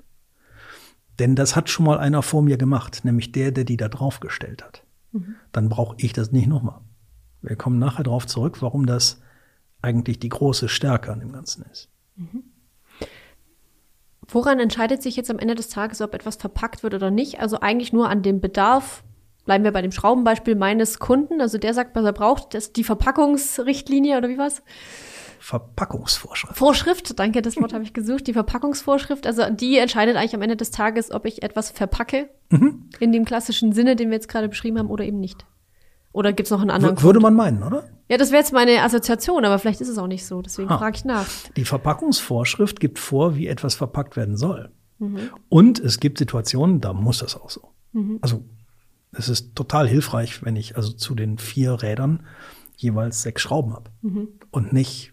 Denn 1.19 1.35
das 1.35 1.57
hat 1.57 1.69
schon 1.69 1.87
mal 1.87 1.99
einer 1.99 2.23
vor 2.23 2.43
mir 2.43 2.57
gemacht, 2.57 3.05
nämlich 3.05 3.33
der, 3.33 3.51
der 3.51 3.65
die 3.65 3.77
da 3.77 3.89
draufgestellt 3.89 4.63
hat. 4.63 4.85
Mhm. 5.13 5.35
Dann 5.53 5.69
brauche 5.69 5.97
ich 5.99 6.13
das 6.13 6.33
nicht 6.33 6.47
nochmal. 6.47 6.81
Wir 7.43 7.57
kommen 7.57 7.79
nachher 7.79 8.05
darauf 8.05 8.27
zurück, 8.27 8.63
warum 8.63 8.87
das 8.87 9.21
eigentlich 9.83 10.19
die 10.19 10.29
große 10.29 10.69
Stärke 10.69 11.13
an 11.13 11.21
dem 11.21 11.33
Ganzen 11.33 11.65
ist. 11.71 11.89
Mhm. 12.17 12.45
Woran 14.31 14.61
entscheidet 14.61 15.03
sich 15.03 15.17
jetzt 15.17 15.31
am 15.31 15.39
Ende 15.39 15.55
des 15.55 15.71
Tages, 15.71 16.03
ob 16.03 16.15
etwas 16.15 16.37
verpackt 16.37 16.83
wird 16.83 16.95
oder 16.95 17.11
nicht? 17.11 17.41
Also 17.41 17.61
eigentlich 17.61 17.93
nur 17.93 18.11
an 18.11 18.23
dem 18.23 18.41
Bedarf. 18.41 19.03
Bleiben 19.47 19.65
wir 19.65 19.73
bei 19.73 19.81
dem 19.81 19.93
Schraubenbeispiel 19.93 20.55
meines 20.55 20.99
Kunden. 20.99 21.41
Also 21.41 21.57
der 21.57 21.73
sagt, 21.73 21.97
was 21.97 22.05
er 22.05 22.13
braucht. 22.13 22.53
Das 22.53 22.67
ist 22.67 22.77
die 22.77 22.85
Verpackungsrichtlinie 22.85 24.19
oder 24.19 24.29
wie 24.29 24.37
was? 24.37 24.63
Verpackungsvorschrift. 25.39 26.57
Vorschrift, 26.57 27.19
danke, 27.19 27.43
das 27.43 27.57
Wort 27.57 27.73
habe 27.73 27.85
ich 27.85 27.93
gesucht. 27.93 28.27
Die 28.27 28.33
Verpackungsvorschrift, 28.33 29.27
also 29.27 29.49
die 29.51 29.79
entscheidet 29.79 30.17
eigentlich 30.17 30.35
am 30.35 30.43
Ende 30.43 30.57
des 30.57 30.71
Tages, 30.71 31.11
ob 31.11 31.25
ich 31.27 31.43
etwas 31.43 31.71
verpacke, 31.71 32.29
mhm. 32.51 32.91
in 33.01 33.13
dem 33.13 33.25
klassischen 33.25 33.73
Sinne, 33.73 33.97
den 33.97 34.11
wir 34.11 34.17
jetzt 34.17 34.29
gerade 34.29 34.49
beschrieben 34.49 34.79
haben, 34.79 34.91
oder 34.91 35.05
eben 35.05 35.21
nicht. 35.21 35.47
Oder 36.13 36.33
gibt 36.33 36.47
es 36.47 36.51
noch 36.51 36.61
einen 36.61 36.71
anderen? 36.71 36.99
W 36.99 37.03
würde 37.03 37.21
man 37.21 37.35
meinen, 37.35 37.63
oder? 37.63 37.85
Ja, 38.09 38.17
das 38.17 38.31
wäre 38.31 38.41
jetzt 38.41 38.53
meine 38.53 38.83
Assoziation, 38.83 39.45
aber 39.45 39.59
vielleicht 39.59 39.81
ist 39.81 39.89
es 39.89 39.99
auch 39.99 40.07
nicht 40.07 40.27
so. 40.27 40.43
Deswegen 40.43 40.71
ah. 40.71 40.79
frage 40.79 40.97
ich 40.97 41.05
nach. 41.05 41.27
Die 41.57 41.65
Verpackungsvorschrift 41.65 42.81
gibt 42.81 42.99
vor, 42.99 43.37
wie 43.37 43.47
etwas 43.47 43.75
verpackt 43.75 44.17
werden 44.17 44.37
soll. 44.37 44.71
Mhm. 44.99 45.31
Und 45.49 45.79
es 45.79 46.01
gibt 46.01 46.19
Situationen, 46.19 46.81
da 46.81 46.93
muss 46.93 47.19
das 47.19 47.37
auch 47.37 47.51
so. 47.51 47.73
Mhm. 47.93 48.19
Also 48.21 48.43
es 49.13 49.29
ist 49.29 49.55
total 49.55 49.87
hilfreich, 49.87 50.43
wenn 50.45 50.57
ich 50.57 50.77
also 50.77 50.93
zu 50.93 51.15
den 51.15 51.39
vier 51.39 51.83
Rädern 51.83 52.27
jeweils 52.77 53.23
sechs 53.23 53.43
Schrauben 53.43 53.75
habe 53.75 53.91
mhm. 54.03 54.29
und 54.51 54.73
nicht 54.73 55.13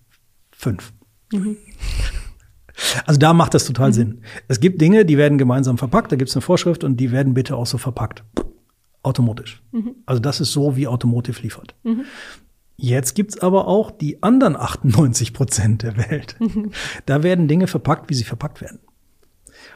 fünf. 0.58 0.94
Mhm. 1.32 1.58
Also 3.06 3.20
da 3.20 3.34
macht 3.34 3.54
das 3.54 3.66
total 3.66 3.90
mhm. 3.90 3.94
Sinn. 3.94 4.22
Es 4.48 4.60
gibt 4.60 4.82
Dinge, 4.82 5.06
die 5.06 5.18
werden 5.18 5.38
gemeinsam 5.38 5.78
verpackt, 5.78 6.12
da 6.12 6.16
gibt 6.16 6.30
es 6.30 6.36
eine 6.36 6.42
Vorschrift 6.42 6.84
und 6.84 6.98
die 6.98 7.12
werden 7.12 7.34
bitte 7.34 7.56
auch 7.56 7.66
so 7.66 7.78
verpackt. 7.78 8.24
Automotisch. 9.04 9.62
Mhm. 9.72 9.96
Also 10.06 10.20
das 10.20 10.42
ist 10.42 10.52
so, 10.52 10.76
wie 10.76 10.88
Automotive 10.88 11.42
liefert. 11.42 11.76
Mhm. 11.84 12.06
Jetzt 12.78 13.14
gibt's 13.14 13.40
aber 13.40 13.68
auch 13.68 13.92
die 13.92 14.22
anderen 14.22 14.56
98 14.56 15.34
Prozent 15.34 15.84
der 15.84 15.98
Welt. 15.98 16.36
Mhm. 16.40 16.72
Da 17.06 17.24
werden 17.24 17.48
Dinge 17.48 17.68
verpackt, 17.68 18.10
wie 18.10 18.16
sie 18.16 18.26
verpackt 18.26 18.62
werden. 18.62 18.80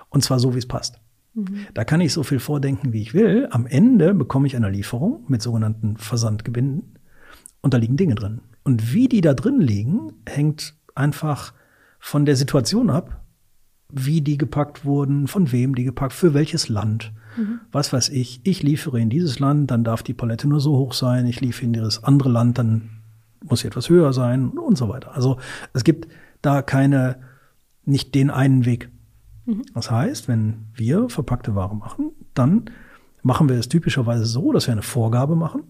Und 0.09 0.23
zwar 0.23 0.39
so, 0.39 0.53
wie 0.53 0.59
es 0.59 0.67
passt. 0.67 0.99
Mhm. 1.33 1.67
Da 1.73 1.85
kann 1.85 2.01
ich 2.01 2.11
so 2.11 2.23
viel 2.23 2.39
vordenken, 2.39 2.91
wie 2.91 3.01
ich 3.01 3.13
will. 3.13 3.47
Am 3.51 3.67
Ende 3.67 4.13
bekomme 4.13 4.47
ich 4.47 4.55
eine 4.55 4.69
Lieferung 4.69 5.23
mit 5.27 5.41
sogenannten 5.41 5.97
Versandgebinden 5.97 6.99
und 7.61 7.73
da 7.73 7.77
liegen 7.77 7.97
Dinge 7.97 8.15
drin. 8.15 8.41
Und 8.63 8.93
wie 8.93 9.07
die 9.07 9.21
da 9.21 9.33
drin 9.33 9.61
liegen, 9.61 10.13
hängt 10.27 10.75
einfach 10.95 11.53
von 11.99 12.25
der 12.25 12.35
Situation 12.35 12.89
ab, 12.89 13.21
wie 13.91 14.21
die 14.21 14.37
gepackt 14.37 14.85
wurden, 14.85 15.27
von 15.27 15.51
wem 15.51 15.75
die 15.75 15.83
gepackt, 15.83 16.13
für 16.13 16.33
welches 16.33 16.69
Land. 16.69 17.11
Mhm. 17.37 17.61
Was 17.71 17.91
weiß 17.91 18.09
ich, 18.09 18.41
ich 18.43 18.61
liefere 18.61 18.99
in 18.99 19.09
dieses 19.09 19.39
Land, 19.39 19.71
dann 19.71 19.83
darf 19.83 20.03
die 20.03 20.13
Palette 20.13 20.47
nur 20.47 20.59
so 20.59 20.77
hoch 20.77 20.93
sein, 20.93 21.25
ich 21.25 21.41
liefere 21.41 21.65
in 21.65 21.73
dieses 21.73 22.03
andere 22.03 22.29
Land, 22.29 22.57
dann 22.57 22.89
muss 23.43 23.61
sie 23.61 23.67
etwas 23.67 23.89
höher 23.89 24.13
sein 24.13 24.49
und 24.49 24.77
so 24.77 24.89
weiter. 24.89 25.15
Also 25.15 25.37
es 25.73 25.83
gibt 25.83 26.07
da 26.41 26.61
keine, 26.61 27.19
nicht 27.85 28.13
den 28.13 28.29
einen 28.29 28.65
Weg. 28.65 28.89
Mhm. 29.45 29.63
Das 29.73 29.89
heißt, 29.89 30.27
wenn 30.27 30.67
wir 30.73 31.09
verpackte 31.09 31.55
Ware 31.55 31.75
machen, 31.75 32.11
dann 32.33 32.69
machen 33.23 33.49
wir 33.49 33.57
es 33.57 33.69
typischerweise 33.69 34.25
so, 34.25 34.51
dass 34.51 34.67
wir 34.67 34.73
eine 34.73 34.81
Vorgabe 34.81 35.35
machen 35.35 35.63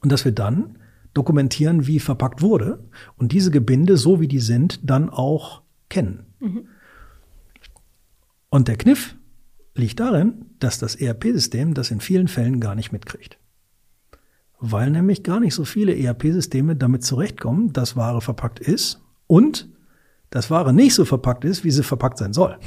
und 0.00 0.12
dass 0.12 0.24
wir 0.24 0.32
dann 0.32 0.78
dokumentieren, 1.14 1.86
wie 1.86 2.00
verpackt 2.00 2.42
wurde 2.42 2.84
und 3.16 3.32
diese 3.32 3.50
Gebinde, 3.50 3.96
so 3.96 4.20
wie 4.20 4.28
die 4.28 4.40
sind, 4.40 4.80
dann 4.88 5.10
auch 5.10 5.62
kennen. 5.88 6.26
Mhm. 6.40 6.68
Und 8.48 8.68
der 8.68 8.76
Kniff 8.76 9.16
liegt 9.74 10.00
darin, 10.00 10.46
dass 10.58 10.78
das 10.78 10.94
ERP-System 10.94 11.74
das 11.74 11.90
in 11.90 12.00
vielen 12.00 12.28
Fällen 12.28 12.60
gar 12.60 12.74
nicht 12.74 12.92
mitkriegt. 12.92 13.38
Weil 14.58 14.90
nämlich 14.90 15.22
gar 15.22 15.40
nicht 15.40 15.54
so 15.54 15.64
viele 15.64 15.96
ERP-Systeme 15.96 16.76
damit 16.76 17.04
zurechtkommen, 17.04 17.72
dass 17.72 17.96
Ware 17.96 18.20
verpackt 18.20 18.60
ist 18.60 19.00
und 19.26 19.68
dass 20.30 20.50
Ware 20.50 20.72
nicht 20.72 20.94
so 20.94 21.04
verpackt 21.04 21.44
ist, 21.44 21.64
wie 21.64 21.70
sie 21.70 21.82
verpackt 21.82 22.18
sein 22.18 22.32
soll. 22.32 22.58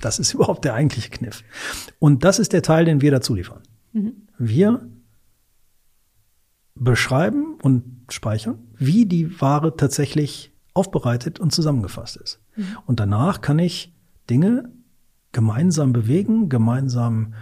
Das 0.00 0.18
ist 0.18 0.34
überhaupt 0.34 0.64
der 0.64 0.74
eigentliche 0.74 1.10
Kniff. 1.10 1.42
Und 1.98 2.24
das 2.24 2.38
ist 2.38 2.52
der 2.52 2.62
Teil, 2.62 2.84
den 2.84 3.00
wir 3.00 3.10
dazu 3.10 3.34
liefern. 3.34 3.62
Mhm. 3.92 4.12
Wir 4.38 4.88
beschreiben 6.74 7.47
und 7.62 8.06
speichern, 8.10 8.58
wie 8.76 9.06
die 9.06 9.40
Ware 9.40 9.76
tatsächlich 9.76 10.52
aufbereitet 10.74 11.40
und 11.40 11.52
zusammengefasst 11.52 12.16
ist. 12.16 12.40
Mhm. 12.56 12.78
Und 12.86 13.00
danach 13.00 13.40
kann 13.40 13.58
ich 13.58 13.94
Dinge 14.30 14.70
gemeinsam 15.32 15.92
bewegen, 15.92 16.48
gemeinsam 16.48 17.34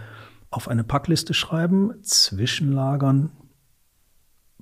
auf 0.49 0.67
eine 0.67 0.83
Packliste 0.83 1.33
schreiben, 1.33 1.93
zwischenlagern, 2.01 3.31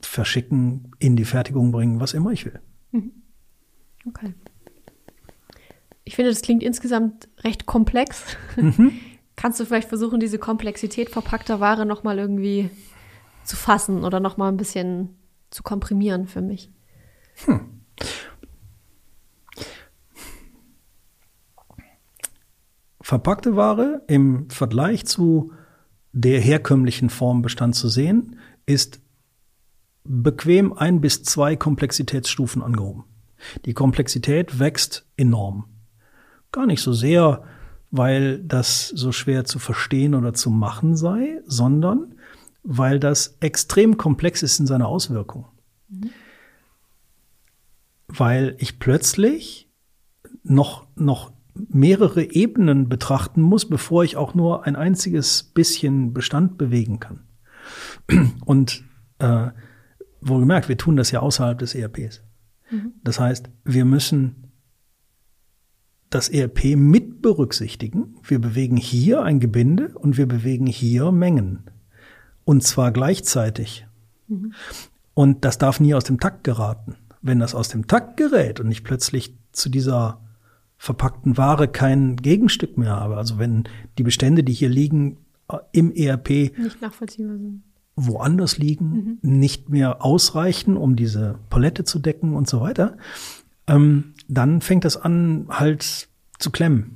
verschicken, 0.02 0.92
in 1.00 1.16
die 1.16 1.26
Fertigung 1.26 1.72
bringen, 1.72 2.00
was 2.00 2.14
immer 2.14 2.32
ich 2.32 2.46
will. 2.46 2.60
Mhm. 2.92 3.12
Okay. 4.08 4.34
Ich 6.04 6.16
finde, 6.16 6.32
das 6.32 6.42
klingt 6.42 6.64
insgesamt 6.64 7.28
recht 7.44 7.66
komplex. 7.66 8.38
Mhm. 8.56 8.94
Kannst 9.36 9.60
du 9.60 9.66
vielleicht 9.66 9.90
versuchen, 9.90 10.20
diese 10.20 10.40
Komplexität 10.40 11.10
verpackter 11.10 11.60
Ware 11.60 11.86
nochmal 11.86 12.20
irgendwie 12.20 12.70
zu 13.44 13.56
fassen 13.56 14.04
oder 14.04 14.20
nochmal 14.20 14.52
ein 14.52 14.58
bisschen 14.58 15.18
zu 15.56 15.64
komprimieren 15.64 16.28
für 16.28 16.42
mich? 16.42 16.70
Hm. 17.46 17.76
verpackte 23.06 23.56
Ware 23.56 24.02
im 24.08 24.50
Vergleich 24.50 25.06
zu 25.06 25.52
der 26.12 26.42
herkömmlichen 26.42 27.12
Formbestand 27.12 27.76
zu 27.76 27.88
sehen, 27.88 28.40
ist 28.66 29.00
bequem 30.04 30.74
ein 30.74 31.02
bis 31.02 31.22
zwei 31.22 31.56
Komplexitätsstufen 31.56 32.64
angehoben. 32.64 33.04
Die 33.66 33.76
Komplexität 33.76 34.58
wächst 34.58 35.06
enorm. 35.18 35.66
Gar 36.52 36.66
nicht 36.66 36.82
so 36.82 36.94
sehr, 36.94 37.44
weil 37.92 38.40
das 38.40 38.88
so 38.88 39.12
schwer 39.12 39.46
zu 39.46 39.60
verstehen 39.60 40.16
oder 40.16 40.34
zu 40.34 40.50
machen 40.50 40.96
sei, 40.96 41.44
sondern 41.46 42.15
weil 42.66 43.00
das 43.00 43.38
extrem 43.40 43.96
komplex 43.98 44.44
ist 44.44 44.60
in 44.60 44.68
seiner 44.68 44.88
Auswirkung. 44.88 45.46
Mhm. 45.88 46.10
Weil 48.08 48.56
ich 48.60 48.80
plötzlich 48.80 49.70
noch, 50.44 50.88
noch 50.96 51.32
mehrere 51.54 52.24
Ebenen 52.24 52.90
betrachten 52.90 53.42
muss, 53.42 53.70
bevor 53.70 54.04
ich 54.04 54.18
auch 54.18 54.34
nur 54.34 54.66
ein 54.66 54.76
einziges 54.76 55.44
bisschen 55.44 56.14
Bestand 56.14 56.58
bewegen 56.58 57.00
kann. 57.00 57.22
Und 58.46 58.84
äh, 59.20 59.50
wohlgemerkt, 60.22 60.68
wir 60.68 60.78
tun 60.78 60.98
das 60.98 61.12
ja 61.12 61.20
außerhalb 61.20 61.58
des 61.60 61.76
ERPs. 61.76 62.24
Mhm. 62.72 62.94
Das 63.04 63.20
heißt, 63.20 63.50
wir 63.64 63.86
müssen 63.86 64.52
das 66.10 66.30
ERP 66.30 66.76
mit 66.76 67.22
berücksichtigen. 67.22 68.16
Wir 68.24 68.40
bewegen 68.40 68.78
hier 68.78 69.22
ein 69.24 69.40
Gebinde 69.40 69.90
und 69.96 70.18
wir 70.18 70.28
bewegen 70.28 70.66
hier 70.68 71.12
Mengen. 71.12 71.70
Und 72.46 72.64
zwar 72.64 72.92
gleichzeitig. 72.92 73.86
Mhm. 74.28 74.54
Und 75.14 75.46
das 75.46 75.58
darf 75.58 75.80
nie 75.80 75.94
aus 75.94 76.04
dem 76.04 76.20
Takt 76.20 76.44
geraten. 76.44 76.96
Wenn 77.22 77.40
das 77.40 77.56
aus 77.56 77.70
dem 77.70 77.88
Takt 77.88 78.18
gerät 78.18 78.60
und 78.60 78.72
ich 78.72 78.84
plötzlich 78.84 79.36
zu 79.52 79.70
dieser 79.70 80.20
verpackten 80.78 81.38
Ware 81.38 81.68
kein 81.68 82.16
Gegenstück 82.18 82.78
mehr 82.78 82.96
habe. 82.96 83.18
Also 83.18 83.40
wenn 83.40 83.64
die 83.98 84.04
Bestände, 84.04 84.44
die 84.44 84.54
hier 84.54 84.70
liegen, 84.70 85.18
äh, 85.50 85.58
im 85.72 85.92
ERP 85.92 86.56
nicht 86.58 86.82
nachvollziehbar 86.82 87.38
sind. 87.38 87.64
woanders 87.96 88.58
liegen, 88.58 89.20
mhm. 89.22 89.38
nicht 89.40 89.70
mehr 89.70 90.04
ausreichen, 90.04 90.78
um 90.78 90.96
diese 90.96 91.40
Palette 91.50 91.86
zu 91.86 92.00
decken 92.00 92.36
und 92.36 92.48
so 92.48 92.62
weiter, 92.62 92.98
ähm, 93.68 94.14
dann 94.28 94.62
fängt 94.62 94.86
das 94.86 94.98
an, 94.98 95.48
halt 95.50 96.10
zu 96.38 96.52
klemmen. 96.52 96.92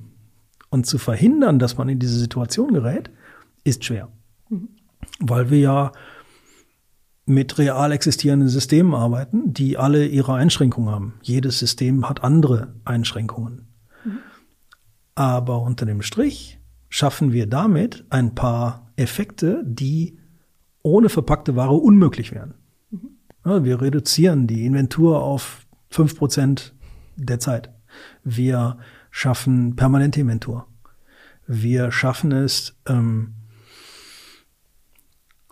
Und 0.72 0.86
zu 0.86 1.00
verhindern, 1.00 1.58
dass 1.58 1.78
man 1.78 1.90
in 1.90 1.98
diese 1.98 2.20
Situation 2.20 2.74
gerät, 2.74 3.10
ist 3.64 3.86
schwer. 3.86 4.10
Mhm. 4.50 4.68
Weil 5.20 5.50
wir 5.50 5.60
ja 5.60 5.92
mit 7.26 7.58
real 7.60 7.92
existierenden 7.92 8.50
Systemen 8.50 8.96
arbeiten, 8.96 9.54
die 9.54 9.78
alle 9.78 10.08
ihre 10.08 10.34
Einschränkungen 10.34 10.90
haben. 10.90 11.14
Jedes 11.22 11.60
System 11.60 12.10
hat 12.10 12.24
andere 12.24 12.74
Einschränkungen. 12.86 13.68
Aber 15.14 15.62
unter 15.62 15.86
dem 15.86 16.02
Strich 16.02 16.60
schaffen 16.90 17.32
wir 17.32 17.46
damit 17.46 18.06
ein 18.10 18.34
paar 18.34 18.92
Effekte, 18.96 19.62
die 19.64 20.18
ohne 20.82 21.10
verpackte 21.10 21.56
Ware 21.56 21.76
unmöglich 21.76 22.32
wären. 22.32 22.56
Ja, 23.46 23.64
wir 23.64 23.82
reduzieren 23.82 24.48
die 24.48 24.66
Inventur 24.66 25.22
auf 25.22 25.68
fünf 25.90 26.18
Prozent 26.18 26.74
der 27.16 27.40
Zeit. 27.40 27.72
Wir 28.24 28.78
schaffen 29.12 29.76
permanente 29.76 30.20
Inventur. 30.20 30.68
Wir 31.48 31.92
schaffen 31.92 32.32
es, 32.32 32.76
ähm, 32.88 33.36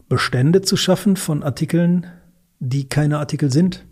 Bestände 0.10 0.62
zu 0.62 0.78
schaffen 0.78 1.16
von 1.16 1.44
Artikeln, 1.44 2.08
die 2.60 2.88
keine 2.88 3.20
Artikel 3.20 3.52
sind. 3.52 3.86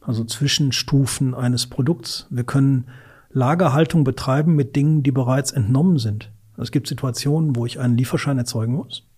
Also 0.00 0.24
Zwischenstufen 0.24 1.34
eines 1.34 1.66
Produkts. 1.66 2.26
Wir 2.30 2.44
können 2.44 2.88
Lagerhaltung 3.30 4.04
betreiben 4.04 4.54
mit 4.54 4.76
Dingen, 4.76 5.02
die 5.02 5.12
bereits 5.12 5.52
entnommen 5.52 5.98
sind. 5.98 6.30
Es 6.56 6.70
gibt 6.70 6.86
Situationen, 6.86 7.56
wo 7.56 7.64
ich 7.66 7.80
einen 7.80 7.96
Lieferschein 7.96 8.38
erzeugen 8.38 8.74
muss, 8.74 9.08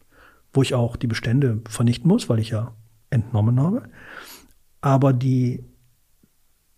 wo 0.52 0.62
ich 0.62 0.74
auch 0.74 0.96
die 0.96 1.06
Bestände 1.06 1.60
vernichten 1.68 2.08
muss, 2.08 2.28
weil 2.28 2.38
ich 2.38 2.50
ja 2.50 2.74
entnommen 3.10 3.60
habe. 3.60 3.88
Aber 4.80 5.12
die, 5.12 5.64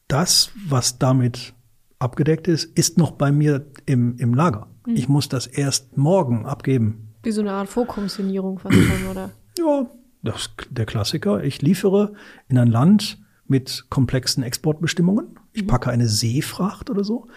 das, 0.09 0.51
was 0.67 0.99
damit 0.99 1.53
abgedeckt 1.99 2.49
ist, 2.49 2.65
ist 2.79 2.99
noch 2.99 3.13
bei 3.13 3.33
mir 3.33 3.67
im, 3.85 4.17
im 4.19 4.33
Lager. 4.33 4.69
Mhm. 4.87 4.97
Ich 4.97 5.09
muss 5.09 5.29
das 5.29 5.47
erst 5.47 5.97
morgen 5.97 6.47
abgeben. 6.47 7.15
Wie 7.23 7.33
so 7.33 7.41
eine 7.41 7.53
Art 7.53 7.69
Vorkommissionierung 7.69 8.59
schon, 8.61 8.73
oder? 9.11 9.31
Ja, 9.59 9.87
das 10.23 10.51
der 10.71 10.87
Klassiker. 10.87 11.43
Ich 11.45 11.63
liefere 11.63 12.15
in 12.49 12.59
ein 12.59 12.69
Land 12.69 13.19
mit 13.47 13.87
komplexen 13.91 14.43
Exportbestimmungen. 14.43 15.39
Ich 15.53 15.63
mhm. 15.63 15.69
packe 15.69 15.91
eine 15.91 16.09
Seefracht 16.09 16.91
oder 16.91 17.05
so. 17.05 17.29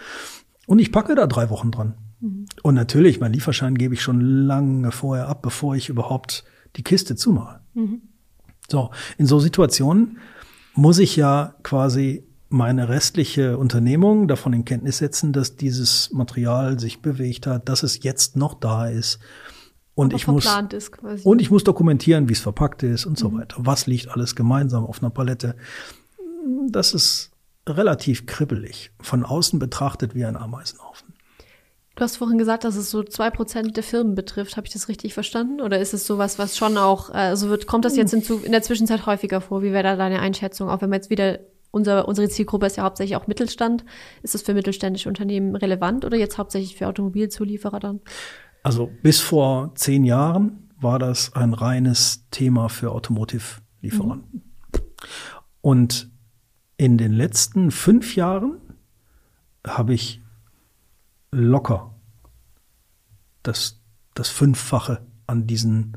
Und 0.66 0.78
ich 0.78 0.92
packe 0.92 1.14
da 1.14 1.26
drei 1.26 1.50
Wochen 1.50 1.70
dran. 1.70 1.94
Mhm. 2.20 2.46
Und 2.62 2.74
natürlich, 2.74 3.20
mein 3.20 3.32
Lieferschein 3.32 3.76
gebe 3.76 3.94
ich 3.94 4.02
schon 4.02 4.20
lange 4.20 4.92
vorher 4.92 5.28
ab, 5.28 5.42
bevor 5.42 5.74
ich 5.74 5.88
überhaupt 5.88 6.44
die 6.76 6.82
Kiste 6.82 7.16
zumache. 7.16 7.60
Mhm. 7.74 8.02
So, 8.68 8.90
in 9.18 9.26
so 9.26 9.40
Situationen 9.40 10.18
muss 10.74 10.98
ich 10.98 11.16
ja 11.16 11.54
quasi 11.62 12.24
meine 12.48 12.88
restliche 12.88 13.58
Unternehmung 13.58 14.26
davon 14.28 14.52
in 14.52 14.64
Kenntnis 14.64 14.98
setzen, 14.98 15.32
dass 15.32 15.56
dieses 15.56 16.12
Material 16.12 16.78
sich 16.78 17.00
bewegt 17.00 17.46
hat, 17.46 17.68
dass 17.68 17.82
es 17.82 18.02
jetzt 18.02 18.36
noch 18.36 18.54
da 18.54 18.88
ist. 18.88 19.20
Und 20.00 20.14
ich 20.14 20.26
muss, 20.26 20.48
und 21.24 21.42
ich 21.42 21.50
muss 21.50 21.62
dokumentieren, 21.62 22.30
wie 22.30 22.32
es 22.32 22.40
verpackt 22.40 22.82
ist 22.82 23.04
und 23.04 23.12
mhm. 23.12 23.16
so 23.16 23.32
weiter. 23.34 23.56
Was 23.58 23.86
liegt 23.86 24.08
alles 24.08 24.34
gemeinsam 24.34 24.86
auf 24.86 25.02
einer 25.02 25.10
Palette? 25.10 25.56
Das 26.68 26.94
ist 26.94 27.32
relativ 27.68 28.24
kribbelig. 28.24 28.92
Von 28.98 29.26
außen 29.26 29.58
betrachtet 29.58 30.14
wie 30.14 30.24
ein 30.24 30.36
Ameisenhaufen. 30.36 31.12
Du 31.96 32.02
hast 32.02 32.16
vorhin 32.16 32.38
gesagt, 32.38 32.64
dass 32.64 32.76
es 32.76 32.90
so 32.90 33.02
zwei 33.02 33.28
Prozent 33.28 33.76
der 33.76 33.82
Firmen 33.82 34.14
betrifft. 34.14 34.56
Habe 34.56 34.66
ich 34.66 34.72
das 34.72 34.88
richtig 34.88 35.12
verstanden? 35.12 35.60
Oder 35.60 35.78
ist 35.80 35.92
es 35.92 36.06
sowas, 36.06 36.38
was 36.38 36.56
schon 36.56 36.78
auch, 36.78 37.10
also 37.10 37.50
wird, 37.50 37.66
kommt 37.66 37.84
das 37.84 37.94
jetzt 37.96 38.14
in, 38.14 38.22
in 38.42 38.52
der 38.52 38.62
Zwischenzeit 38.62 39.04
häufiger 39.04 39.42
vor? 39.42 39.62
Wie 39.62 39.72
wäre 39.72 39.82
da 39.82 39.96
deine 39.96 40.20
Einschätzung? 40.20 40.70
Auch 40.70 40.80
wenn 40.80 40.88
wir 40.88 40.96
jetzt 40.96 41.10
wieder 41.10 41.40
unser, 41.72 42.08
unsere 42.08 42.30
Zielgruppe 42.30 42.64
ist 42.64 42.78
ja 42.78 42.84
hauptsächlich 42.84 43.16
auch 43.16 43.26
Mittelstand. 43.26 43.84
Ist 44.22 44.32
das 44.32 44.40
für 44.40 44.54
mittelständische 44.54 45.10
Unternehmen 45.10 45.54
relevant 45.56 46.06
oder 46.06 46.16
jetzt 46.16 46.38
hauptsächlich 46.38 46.76
für 46.76 46.86
Automobilzulieferer 46.88 47.80
dann? 47.80 48.00
Also 48.62 48.90
bis 49.02 49.20
vor 49.20 49.74
zehn 49.74 50.04
Jahren 50.04 50.70
war 50.80 50.98
das 50.98 51.34
ein 51.34 51.54
reines 51.54 52.26
Thema 52.30 52.68
für 52.68 52.92
Automotive-Lieferanten. 52.92 54.42
Mhm. 54.72 54.80
Und 55.60 56.10
in 56.76 56.96
den 56.96 57.12
letzten 57.12 57.70
fünf 57.70 58.16
Jahren 58.16 58.58
habe 59.66 59.94
ich 59.94 60.22
locker 61.30 61.94
das, 63.42 63.80
das 64.14 64.28
Fünffache 64.28 65.06
an 65.26 65.46
diesen, 65.46 65.96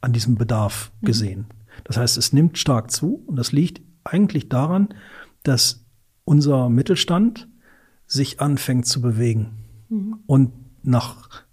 an 0.00 0.12
diesem 0.12 0.36
Bedarf 0.36 0.92
mhm. 1.00 1.06
gesehen. 1.06 1.46
Das 1.84 1.96
heißt, 1.96 2.16
es 2.16 2.32
nimmt 2.32 2.58
stark 2.58 2.90
zu 2.90 3.22
und 3.26 3.36
das 3.36 3.52
liegt 3.52 3.80
eigentlich 4.04 4.48
daran, 4.48 4.88
dass 5.42 5.84
unser 6.24 6.68
Mittelstand 6.68 7.48
sich 8.06 8.40
anfängt 8.40 8.86
zu 8.86 9.00
bewegen 9.00 9.64
mhm. 9.88 10.20
und 10.26 10.52
nach 10.82 11.44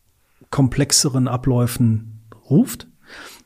komplexeren 0.50 1.28
Abläufen 1.28 2.22
ruft, 2.50 2.88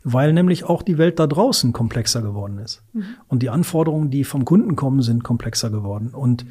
weil 0.04 0.34
nämlich 0.34 0.64
auch 0.64 0.82
die 0.82 0.98
Welt 0.98 1.20
da 1.20 1.28
draußen 1.28 1.74
komplexer 1.74 2.22
geworden 2.22 2.58
ist. 2.60 2.84
Mhm. 2.94 3.04
Und 3.28 3.44
die 3.44 3.50
Anforderungen, 3.50 4.10
die 4.10 4.24
vom 4.24 4.46
Kunden 4.46 4.76
kommen, 4.76 5.02
sind 5.02 5.24
komplexer 5.24 5.70
geworden. 5.70 6.10
Und 6.10 6.46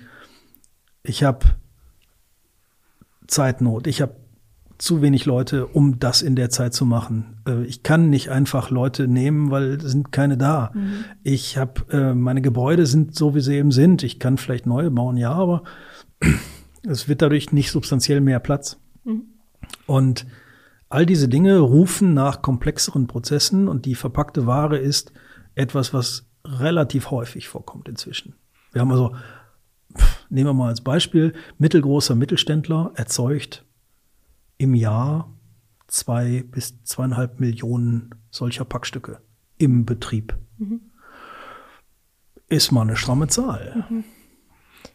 ich 1.03 1.23
habe 1.23 1.47
Zeitnot, 3.27 3.87
ich 3.87 4.01
habe 4.01 4.17
zu 4.79 5.03
wenig 5.03 5.27
Leute, 5.27 5.67
um 5.67 5.99
das 5.99 6.23
in 6.23 6.37
der 6.37 6.51
Zeit 6.51 6.73
zu 6.73 6.87
machen. 6.87 7.41
Äh, 7.47 7.65
ich 7.65 7.83
kann 7.83 8.11
nicht 8.11 8.31
einfach 8.31 8.71
Leute 8.71 9.09
nehmen, 9.09 9.51
weil 9.51 9.81
sind 9.81 10.13
keine 10.13 10.39
da. 10.39 10.71
Mhm. 10.73 11.05
Ich 11.25 11.59
habe 11.59 11.85
äh, 11.91 12.15
meine 12.15 12.41
Gebäude 12.41 12.87
sind 12.87 13.15
so 13.15 13.35
wie 13.35 13.41
sie 13.41 13.57
eben 13.57 13.73
sind. 13.73 14.05
Ich 14.05 14.21
kann 14.21 14.39
vielleicht 14.39 14.67
neue 14.67 14.91
bauen, 14.91 15.17
ja, 15.17 15.33
aber 15.33 15.65
es 16.87 17.09
wird 17.09 17.23
dadurch 17.23 17.53
nicht 17.53 17.71
substanziell 17.73 18.21
mehr 18.21 18.39
Platz. 18.39 18.79
Mhm. 19.05 19.25
Und 19.89 20.27
all 20.91 21.07
diese 21.07 21.31
Dinge 21.31 21.59
rufen 21.61 22.13
nach 22.13 22.43
komplexeren 22.43 23.07
Prozessen 23.07 23.69
und 23.69 23.87
die 23.87 23.95
verpackte 23.95 24.47
Ware 24.47 24.77
ist 24.77 25.13
etwas, 25.55 25.95
was 25.95 26.27
relativ 26.45 27.11
häufig 27.11 27.49
vorkommt 27.49 27.89
inzwischen. 27.89 28.35
Wir 28.73 28.83
haben 28.83 28.93
also, 28.93 29.17
nehmen 30.29 30.51
wir 30.51 30.53
mal 30.53 30.69
als 30.69 30.83
Beispiel, 30.83 31.33
mittelgroßer 31.57 32.15
Mittelständler 32.15 32.93
erzeugt 32.97 33.65
im 34.59 34.75
Jahr 34.75 35.33
zwei 35.87 36.45
bis 36.51 36.85
zweieinhalb 36.85 37.41
Millionen 37.41 38.15
solcher 38.31 38.67
Packstücke 38.67 39.23
im 39.57 39.87
Betrieb. 39.87 40.37
Mhm. 40.59 40.83
Ist 42.47 42.73
mal 42.73 42.83
eine 42.83 42.97
stramme 42.97 43.29
Zahl. 43.29 43.87
Mhm. 43.89 44.05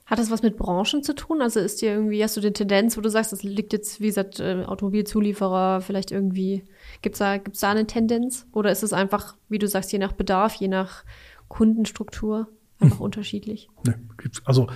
Hat 0.06 0.19
das 0.19 0.32
was 0.32 0.43
mit 0.43 0.58
Branchen 0.58 1.02
zu 1.02 1.15
tun? 1.15 1.41
Also 1.41 1.60
ist 1.60 1.82
dir 1.82 1.91
irgendwie, 1.91 2.24
hast 2.24 2.36
du 2.36 2.41
eine 2.41 2.54
Tendenz, 2.54 2.98
wo 2.98 3.02
du 3.02 3.10
sagst, 3.10 3.32
das 3.32 3.43
liegt 3.43 3.74
jetzt, 3.74 4.02
wie 4.02 4.08
gesagt, 4.08 4.39
äh, 4.39 4.63
Automobilzulieferer, 4.65 5.82
vielleicht 5.82 6.12
irgendwie, 6.12 6.63
gibt's 7.02 7.19
da, 7.19 7.38
gibt's 7.38 7.62
da 7.62 7.72
eine 7.72 7.88
Tendenz? 7.88 8.46
Oder 8.52 8.72
ist 8.72 8.84
es 8.84 8.93
einfach, 8.93 9.36
wie 9.50 9.60
du 9.60 9.67
sagst, 9.67 9.91
je 9.91 10.00
nach 10.00 10.12
Bedarf, 10.12 10.56
je 10.56 10.67
nach 10.67 11.04
Kundenstruktur, 11.48 12.48
einfach 12.80 13.00
hm. 13.00 13.06
unterschiedlich? 13.06 13.69
Nee, 13.86 13.96
gibt's, 14.17 14.41
also. 14.46 14.67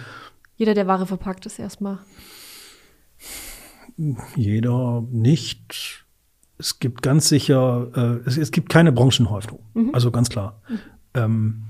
Jeder, 0.55 0.73
der 0.73 0.87
Ware 0.87 1.05
verpackt, 1.05 1.45
ist 1.45 1.59
erstmal 1.59 1.99
jeder 4.35 5.03
nicht. 5.11 6.05
Es 6.57 6.79
gibt 6.79 7.01
ganz 7.01 7.29
sicher, 7.29 7.91
äh, 7.95 8.27
es, 8.27 8.37
es, 8.37 8.51
gibt 8.51 8.69
keine 8.69 8.91
Branchenhäufung. 8.91 9.59
Mhm. 9.73 9.93
Also 9.93 10.11
ganz 10.11 10.29
klar. 10.29 10.61
Mhm. 10.69 10.79
Ähm, 11.13 11.63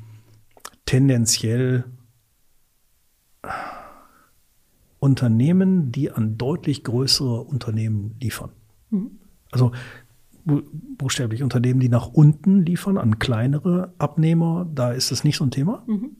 tendenziell 0.86 1.86
Unternehmen, 5.00 5.92
die 5.92 6.12
an 6.12 6.38
deutlich 6.38 6.84
größere 6.84 7.42
Unternehmen 7.42 8.16
liefern. 8.20 8.52
Mhm. 8.90 9.20
Also 9.52 9.72
buchstäblich 10.46 11.44
Unternehmen, 11.44 11.80
die 11.80 11.90
nach 11.90 12.08
unten 12.08 12.66
liefern, 12.66 12.98
an 12.98 13.20
kleinere 13.20 13.94
Abnehmer, 13.98 14.68
da 14.74 14.92
ist 14.92 15.12
es 15.12 15.24
nicht 15.24 15.38
so 15.38 15.46
ein 15.46 15.52
Thema. 15.52 15.84
Mhm. 15.88 16.16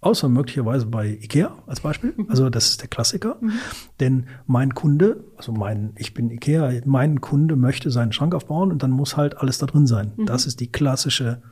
Außer 0.00 0.28
möglicherweise 0.28 0.86
bei 0.86 1.08
Ikea 1.08 1.56
als 1.66 1.80
Beispiel. 1.80 2.14
Mhm. 2.16 2.26
Also 2.28 2.50
das 2.50 2.68
ist 2.68 2.82
der 2.82 2.88
Klassiker. 2.88 3.38
Mhm. 3.40 3.52
Denn 3.98 4.26
mein 4.46 4.74
Kunde, 4.74 5.24
also 5.36 5.52
mein, 5.52 5.94
ich 5.96 6.12
bin 6.12 6.30
Ikea, 6.30 6.82
mein 6.84 7.20
Kunde 7.20 7.56
möchte 7.56 7.90
seinen 7.90 8.12
Schrank 8.12 8.34
aufbauen 8.34 8.70
und 8.70 8.82
dann 8.82 8.90
muss 8.90 9.16
halt 9.16 9.38
alles 9.38 9.58
da 9.58 9.66
drin 9.66 9.86
sein. 9.86 10.12
Mhm. 10.16 10.26
Das 10.26 10.46
ist 10.46 10.60
die 10.60 10.70
klassische 10.70 11.42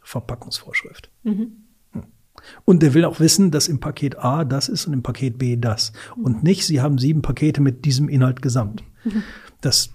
Verpackungsvorschrift. 0.00 1.10
Mhm. 1.24 1.67
Und 2.64 2.82
der 2.82 2.94
will 2.94 3.04
auch 3.04 3.20
wissen, 3.20 3.50
dass 3.50 3.68
im 3.68 3.80
Paket 3.80 4.18
A 4.18 4.44
das 4.44 4.68
ist 4.68 4.86
und 4.86 4.92
im 4.92 5.02
Paket 5.02 5.38
B 5.38 5.56
das. 5.56 5.92
Mhm. 6.16 6.24
Und 6.24 6.42
nicht, 6.42 6.66
sie 6.66 6.80
haben 6.80 6.98
sieben 6.98 7.22
Pakete 7.22 7.60
mit 7.60 7.84
diesem 7.84 8.08
Inhalt 8.08 8.42
gesamt. 8.42 8.82
Mhm. 9.04 9.22
Das, 9.60 9.90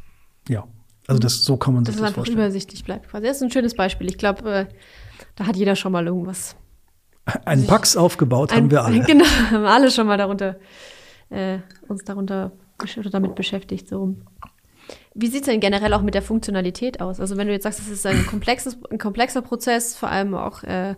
ja, 0.48 0.66
also 1.08 1.20
das, 1.20 1.44
so 1.44 1.58
kann 1.58 1.74
man 1.74 1.86
sich 1.86 1.96
das, 1.96 2.02
das 2.02 2.08
einfach 2.08 2.16
vorstellen. 2.16 2.40
übersichtlich 2.40 2.84
bleibt 2.84 3.10
quasi. 3.10 3.26
Das 3.26 3.38
ist 3.38 3.44
ein 3.44 3.52
schönes 3.52 3.76
Beispiel. 3.76 4.08
Ich 4.08 4.18
glaube, 4.18 4.50
äh, 4.52 4.66
da 5.36 5.48
hat 5.48 5.56
jeder 5.56 5.76
schon 5.76 5.92
mal 5.92 6.06
irgendwas 6.06 6.56
ein 7.46 7.66
Pax 7.68 7.96
aufgebaut 7.96 8.52
ein, 8.52 8.58
haben 8.58 8.72
wir 8.72 8.84
alle. 8.84 9.00
Genau, 9.06 9.26
haben 9.26 9.66
alle 9.66 9.92
schon 9.92 10.08
mal 10.08 10.18
darunter, 10.18 10.58
äh, 11.30 11.60
uns 11.88 12.04
darunter 12.04 12.52
oder 12.98 13.10
damit 13.10 13.36
beschäftigt. 13.36 13.88
So. 13.88 14.16
Wie 15.14 15.28
sieht 15.28 15.42
es 15.42 15.46
denn 15.48 15.60
generell 15.60 15.94
auch 15.94 16.02
mit 16.02 16.16
der 16.16 16.22
Funktionalität 16.22 17.00
aus? 17.00 17.20
Also 17.20 17.38
wenn 17.38 17.48
du 17.48 17.54
jetzt 17.54 17.64
sagst, 17.64 17.80
es 17.80 17.90
ist 17.90 18.06
ein 18.06 18.26
komplexes, 18.28 18.78
ein 18.90 18.98
komplexer 18.98 19.42
Prozess, 19.42 19.96
vor 19.96 20.10
allem 20.10 20.34
auch 20.36 20.64
äh, 20.64 20.96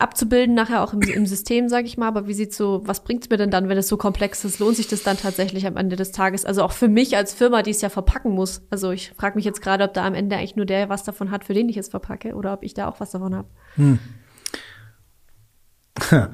abzubilden 0.00 0.54
nachher 0.54 0.82
auch 0.82 0.92
im, 0.92 1.02
im 1.02 1.26
System, 1.26 1.68
sage 1.68 1.86
ich 1.86 1.96
mal. 1.96 2.08
Aber 2.08 2.26
wie 2.26 2.34
sieht 2.34 2.54
so, 2.54 2.82
was 2.84 3.04
bringt 3.04 3.24
es 3.24 3.30
mir 3.30 3.36
denn 3.36 3.50
dann, 3.50 3.68
wenn 3.68 3.78
es 3.78 3.88
so 3.88 3.96
komplex 3.96 4.44
ist? 4.44 4.58
Lohnt 4.58 4.76
sich 4.76 4.88
das 4.88 5.02
dann 5.02 5.16
tatsächlich 5.16 5.66
am 5.66 5.76
Ende 5.76 5.96
des 5.96 6.12
Tages? 6.12 6.44
Also 6.44 6.62
auch 6.62 6.72
für 6.72 6.88
mich 6.88 7.16
als 7.16 7.34
Firma, 7.34 7.62
die 7.62 7.70
es 7.70 7.80
ja 7.80 7.88
verpacken 7.88 8.32
muss. 8.32 8.62
Also 8.70 8.90
ich 8.90 9.12
frage 9.16 9.36
mich 9.36 9.44
jetzt 9.44 9.62
gerade, 9.62 9.84
ob 9.84 9.94
da 9.94 10.06
am 10.06 10.14
Ende 10.14 10.36
eigentlich 10.36 10.56
nur 10.56 10.66
der 10.66 10.88
was 10.88 11.04
davon 11.04 11.30
hat, 11.30 11.44
für 11.44 11.54
den 11.54 11.68
ich 11.68 11.76
es 11.76 11.88
verpacke, 11.88 12.34
oder 12.34 12.52
ob 12.52 12.62
ich 12.62 12.74
da 12.74 12.88
auch 12.88 13.00
was 13.00 13.10
davon 13.10 13.34
habe. 13.34 13.48
Hm. 13.76 13.98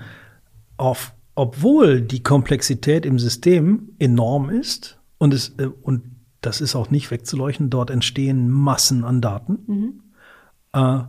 auf, 0.76 1.14
obwohl 1.35 2.00
die 2.00 2.22
Komplexität 2.22 3.07
im 3.07 3.18
System 3.18 3.94
enorm 3.98 4.50
ist 4.50 4.98
und 5.18 5.35
es, 5.35 5.50
äh, 5.59 5.66
und 5.83 6.02
das 6.40 6.61
ist 6.61 6.76
auch 6.76 6.90
nicht 6.90 7.11
wegzuleuchten, 7.11 7.70
dort 7.70 7.90
entstehen 7.90 8.50
Massen 8.50 9.05
an 9.05 9.20
Daten, 9.20 9.59
mhm. 9.66 10.02
äh, 10.72 11.02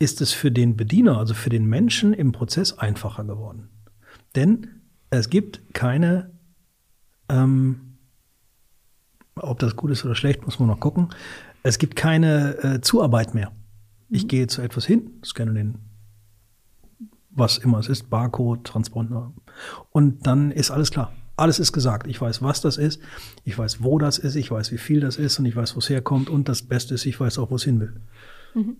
ist 0.00 0.20
es 0.20 0.32
für 0.32 0.50
den 0.50 0.76
Bediener, 0.76 1.18
also 1.18 1.34
für 1.34 1.50
den 1.50 1.66
Menschen 1.66 2.12
im 2.14 2.32
Prozess 2.32 2.72
einfacher 2.72 3.22
geworden. 3.22 3.68
Denn 4.34 4.80
es 5.10 5.28
gibt 5.28 5.74
keine, 5.74 6.30
ähm, 7.28 7.98
ob 9.36 9.58
das 9.58 9.76
gut 9.76 9.90
ist 9.90 10.04
oder 10.04 10.14
schlecht, 10.14 10.44
muss 10.44 10.58
man 10.58 10.68
noch 10.68 10.80
gucken, 10.80 11.10
es 11.62 11.78
gibt 11.78 11.96
keine 11.96 12.56
äh, 12.64 12.80
Zuarbeit 12.80 13.34
mehr. 13.34 13.52
Ich 14.08 14.24
mhm. 14.24 14.28
gehe 14.28 14.46
zu 14.46 14.62
etwas 14.62 14.86
hin, 14.86 15.20
scanne 15.22 15.52
den, 15.52 15.78
was 17.28 17.58
immer 17.58 17.78
es 17.78 17.88
ist, 17.88 18.08
Barcode, 18.08 18.64
Transponder, 18.64 19.34
und 19.90 20.26
dann 20.26 20.50
ist 20.50 20.70
alles 20.70 20.90
klar. 20.90 21.12
Alles 21.36 21.58
ist 21.58 21.72
gesagt. 21.72 22.06
Ich 22.06 22.20
weiß, 22.20 22.42
was 22.42 22.60
das 22.60 22.76
ist. 22.76 23.00
Ich 23.44 23.56
weiß, 23.56 23.82
wo 23.82 23.98
das 23.98 24.18
ist. 24.18 24.34
Ich 24.36 24.50
weiß, 24.50 24.72
wie 24.72 24.78
viel 24.78 25.00
das 25.00 25.16
ist. 25.16 25.38
Und 25.38 25.46
ich 25.46 25.56
weiß, 25.56 25.74
wo 25.74 25.78
es 25.78 25.88
herkommt. 25.88 26.28
Und 26.28 26.50
das 26.50 26.60
Beste 26.60 26.94
ist, 26.94 27.06
ich 27.06 27.18
weiß 27.18 27.38
auch, 27.38 27.50
wo 27.50 27.54
es 27.54 27.64
hin 27.64 27.80
will. 27.80 27.98
Mhm. 28.54 28.76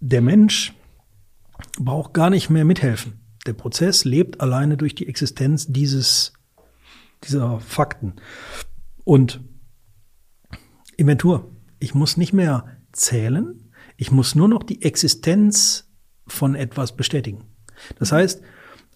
Der 0.00 0.20
Mensch 0.20 0.74
braucht 1.78 2.14
gar 2.14 2.30
nicht 2.30 2.50
mehr 2.50 2.64
mithelfen. 2.64 3.20
Der 3.46 3.52
Prozess 3.52 4.04
lebt 4.04 4.40
alleine 4.40 4.76
durch 4.76 4.94
die 4.94 5.08
Existenz 5.08 5.66
dieses, 5.66 6.32
dieser 7.24 7.60
Fakten. 7.60 8.14
Und 9.04 9.40
Inventur. 10.96 11.52
Ich 11.78 11.94
muss 11.94 12.16
nicht 12.16 12.32
mehr 12.32 12.78
zählen. 12.92 13.70
Ich 13.96 14.10
muss 14.10 14.34
nur 14.34 14.48
noch 14.48 14.62
die 14.62 14.82
Existenz 14.82 15.88
von 16.26 16.54
etwas 16.54 16.96
bestätigen. 16.96 17.44
Das 17.98 18.12
heißt, 18.12 18.42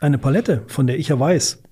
eine 0.00 0.18
Palette, 0.18 0.64
von 0.66 0.86
der 0.86 0.98
ich 0.98 1.08
ja 1.08 1.20
weiß, 1.20 1.62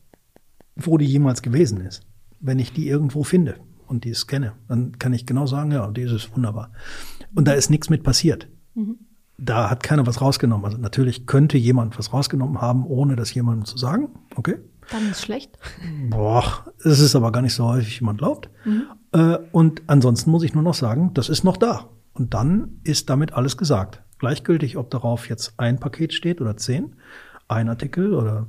wo 0.77 0.99
die 0.99 1.07
jemals 1.07 1.43
gewesen 1.43 1.81
ist. 1.81 2.03
Wenn 2.41 2.59
ich 2.59 2.73
die 2.73 2.87
irgendwo 2.87 3.25
finde 3.25 3.57
und 3.87 4.05
die 4.05 4.15
scanne, 4.15 4.53
dann 4.69 4.99
kann 4.99 5.13
ich 5.13 5.27
genau 5.27 5.47
sagen, 5.47 5.73
ja, 5.73 5.91
die 5.91 6.03
ist 6.03 6.35
wunderbar. 6.37 6.73
Und 7.35 7.49
da 7.49 7.53
ist 7.53 7.71
nichts 7.71 7.91
mit 7.91 8.03
passiert. 8.03 8.49
Mhm. 8.75 8.99
Da 9.39 9.71
hat 9.71 9.83
keiner 9.83 10.07
was 10.07 10.21
rausgenommen. 10.21 10.65
Also 10.65 10.79
natürlich 10.79 11.27
könnte 11.27 11.57
jemand 11.57 11.99
was 11.99 12.13
rausgenommen 12.13 12.61
haben, 12.61 12.87
ohne 12.87 13.17
das 13.17 13.33
jemandem 13.33 13.65
zu 13.65 13.79
sagen. 13.79 14.11
Okay. 14.37 14.57
Dann 14.91 15.11
ist 15.11 15.23
schlecht. 15.23 15.59
Boah, 16.11 16.65
es 16.83 16.99
ist 16.99 17.15
aber 17.15 17.31
gar 17.31 17.43
nicht 17.43 17.55
so 17.55 17.67
häufig, 17.67 18.01
wie 18.01 18.05
man 18.05 18.17
glaubt. 18.17 18.51
Mhm. 18.65 18.85
Äh, 19.13 19.39
und 19.53 19.83
ansonsten 19.87 20.31
muss 20.31 20.43
ich 20.43 20.55
nur 20.55 20.63
noch 20.63 20.75
sagen, 20.75 21.13
das 21.15 21.29
ist 21.29 21.45
noch 21.45 21.57
da. 21.57 21.89
Und 22.15 22.35
dann 22.35 22.81
ist 22.85 23.11
damit 23.11 23.33
alles 23.33 23.57
gesagt. 23.57 24.03
Gleichgültig, 24.19 24.77
ob 24.77 24.91
darauf 24.91 25.29
jetzt 25.29 25.55
ein 25.59 25.79
Paket 25.79 26.13
steht 26.13 26.41
oder 26.41 26.57
zehn, 26.57 26.97
ein 27.47 27.69
Artikel 27.69 28.15
oder 28.15 28.47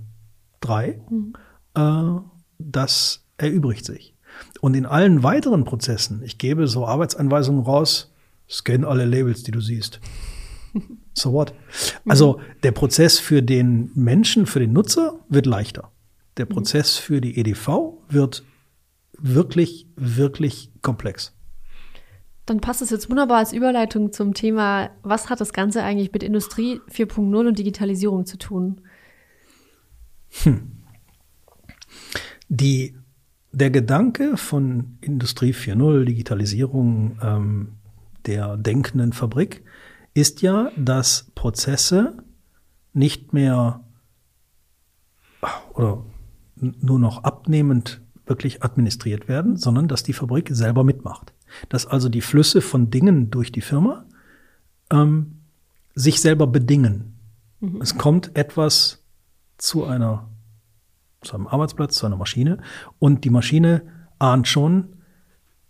drei. 0.59 1.01
Mhm 1.09 1.33
äh, 1.73 2.19
das 2.57 3.25
erübrigt 3.37 3.85
sich. 3.85 4.15
Und 4.61 4.75
in 4.75 4.85
allen 4.85 5.23
weiteren 5.23 5.63
Prozessen, 5.63 6.21
ich 6.23 6.37
gebe 6.37 6.67
so 6.67 6.85
Arbeitsanweisungen 6.85 7.63
raus, 7.63 8.13
scan 8.49 8.83
alle 8.83 9.05
Labels, 9.05 9.43
die 9.43 9.51
du 9.51 9.61
siehst. 9.61 9.99
So 11.13 11.33
what? 11.33 11.53
Also 12.07 12.39
der 12.63 12.71
Prozess 12.71 13.19
für 13.19 13.41
den 13.41 13.91
Menschen, 13.93 14.45
für 14.45 14.59
den 14.59 14.73
Nutzer 14.73 15.19
wird 15.27 15.45
leichter. 15.45 15.91
Der 16.37 16.45
mhm. 16.45 16.49
Prozess 16.49 16.97
für 16.97 17.19
die 17.21 17.37
EDV 17.37 17.97
wird 18.07 18.43
wirklich, 19.17 19.87
wirklich 19.95 20.71
komplex. 20.81 21.35
Dann 22.45 22.61
passt 22.61 22.81
es 22.81 22.89
jetzt 22.89 23.09
wunderbar 23.09 23.37
als 23.37 23.53
Überleitung 23.53 24.11
zum 24.11 24.33
Thema, 24.33 24.89
was 25.03 25.29
hat 25.29 25.39
das 25.39 25.53
Ganze 25.53 25.83
eigentlich 25.83 26.11
mit 26.11 26.23
Industrie 26.23 26.79
4.0 26.91 27.47
und 27.47 27.59
Digitalisierung 27.59 28.25
zu 28.25 28.37
tun? 28.37 28.81
Hm. 30.43 30.71
Die, 32.47 32.95
der 33.51 33.69
Gedanke 33.69 34.35
von 34.35 34.97
Industrie 35.01 35.53
4.0, 35.53 36.05
Digitalisierung 36.05 37.19
ähm, 37.21 37.73
der 38.25 38.57
denkenden 38.57 39.13
Fabrik, 39.13 39.63
ist 40.19 40.41
ja, 40.41 40.71
dass 40.75 41.31
Prozesse 41.35 42.17
nicht 42.93 43.33
mehr 43.33 43.83
oder 45.73 46.03
nur 46.55 46.99
noch 46.99 47.23
abnehmend 47.23 48.01
wirklich 48.25 48.63
administriert 48.63 49.27
werden, 49.27 49.57
sondern 49.57 49.87
dass 49.87 50.03
die 50.03 50.13
Fabrik 50.13 50.49
selber 50.51 50.83
mitmacht. 50.83 51.33
Dass 51.69 51.87
also 51.87 52.09
die 52.09 52.21
Flüsse 52.21 52.61
von 52.61 52.91
Dingen 52.91 53.31
durch 53.31 53.51
die 53.51 53.61
Firma 53.61 54.05
ähm, 54.91 55.39
sich 55.95 56.21
selber 56.21 56.47
bedingen. 56.47 57.19
Mhm. 57.59 57.81
Es 57.81 57.97
kommt 57.97 58.35
etwas 58.35 59.03
zu 59.57 59.85
einer 59.85 60.29
zu 61.21 61.35
einem 61.35 61.47
Arbeitsplatz, 61.47 61.95
zu 61.95 62.05
einer 62.05 62.15
Maschine 62.15 62.59
und 62.97 63.25
die 63.25 63.29
Maschine 63.29 63.83
ahnt 64.19 64.47
schon, 64.47 64.95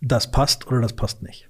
das 0.00 0.30
passt 0.30 0.66
oder 0.68 0.80
das 0.80 0.94
passt 0.94 1.22
nicht. 1.22 1.49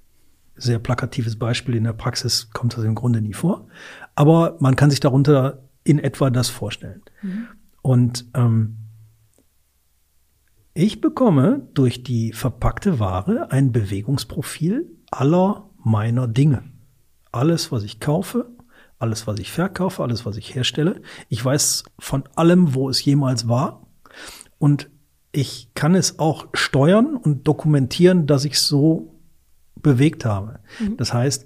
Sehr 0.61 0.77
plakatives 0.77 1.37
Beispiel, 1.37 1.75
in 1.75 1.85
der 1.85 1.93
Praxis 1.93 2.51
kommt 2.51 2.77
das 2.77 2.83
im 2.83 2.93
Grunde 2.93 3.19
nie 3.19 3.33
vor, 3.33 3.67
aber 4.13 4.57
man 4.59 4.75
kann 4.75 4.91
sich 4.91 4.99
darunter 4.99 5.63
in 5.83 5.97
etwa 5.97 6.29
das 6.29 6.49
vorstellen. 6.49 7.01
Mhm. 7.23 7.47
Und 7.81 8.25
ähm, 8.35 8.77
ich 10.75 11.01
bekomme 11.01 11.67
durch 11.73 12.03
die 12.03 12.31
verpackte 12.31 12.99
Ware 12.99 13.51
ein 13.51 13.71
Bewegungsprofil 13.71 14.85
aller 15.09 15.69
meiner 15.83 16.27
Dinge. 16.27 16.63
Alles, 17.31 17.71
was 17.71 17.81
ich 17.83 17.99
kaufe, 17.99 18.51
alles, 18.99 19.25
was 19.25 19.39
ich 19.39 19.51
verkaufe, 19.51 20.03
alles, 20.03 20.27
was 20.27 20.37
ich 20.37 20.53
herstelle. 20.53 21.01
Ich 21.27 21.43
weiß 21.43 21.85
von 21.97 22.23
allem, 22.35 22.75
wo 22.75 22.87
es 22.87 23.03
jemals 23.03 23.47
war 23.47 23.87
und 24.59 24.91
ich 25.31 25.73
kann 25.73 25.95
es 25.95 26.19
auch 26.19 26.47
steuern 26.53 27.15
und 27.15 27.47
dokumentieren, 27.47 28.27
dass 28.27 28.45
ich 28.45 28.59
so 28.59 29.10
bewegt 29.81 30.25
habe. 30.25 30.59
Mhm. 30.79 30.97
Das 30.97 31.13
heißt, 31.13 31.45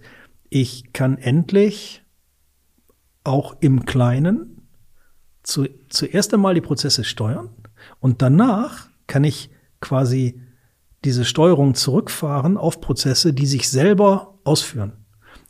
ich 0.50 0.94
kann 0.94 1.18
endlich 1.18 2.04
auch 3.24 3.56
im 3.60 3.86
Kleinen 3.86 4.68
zu, 5.44 5.68
zuerst 5.90 6.34
einmal 6.34 6.54
die 6.54 6.62
Prozesse 6.62 7.04
steuern 7.04 7.50
und 8.00 8.22
danach 8.22 8.90
kann 9.08 9.24
ich 9.24 9.50
quasi 9.82 10.42
diese 11.04 11.26
Steuerung 11.26 11.76
zurückfahren 11.76 12.58
auf 12.58 12.82
Prozesse, 12.82 13.34
die 13.34 13.46
sich 13.46 13.70
selber 13.70 14.40
ausführen. 14.44 14.94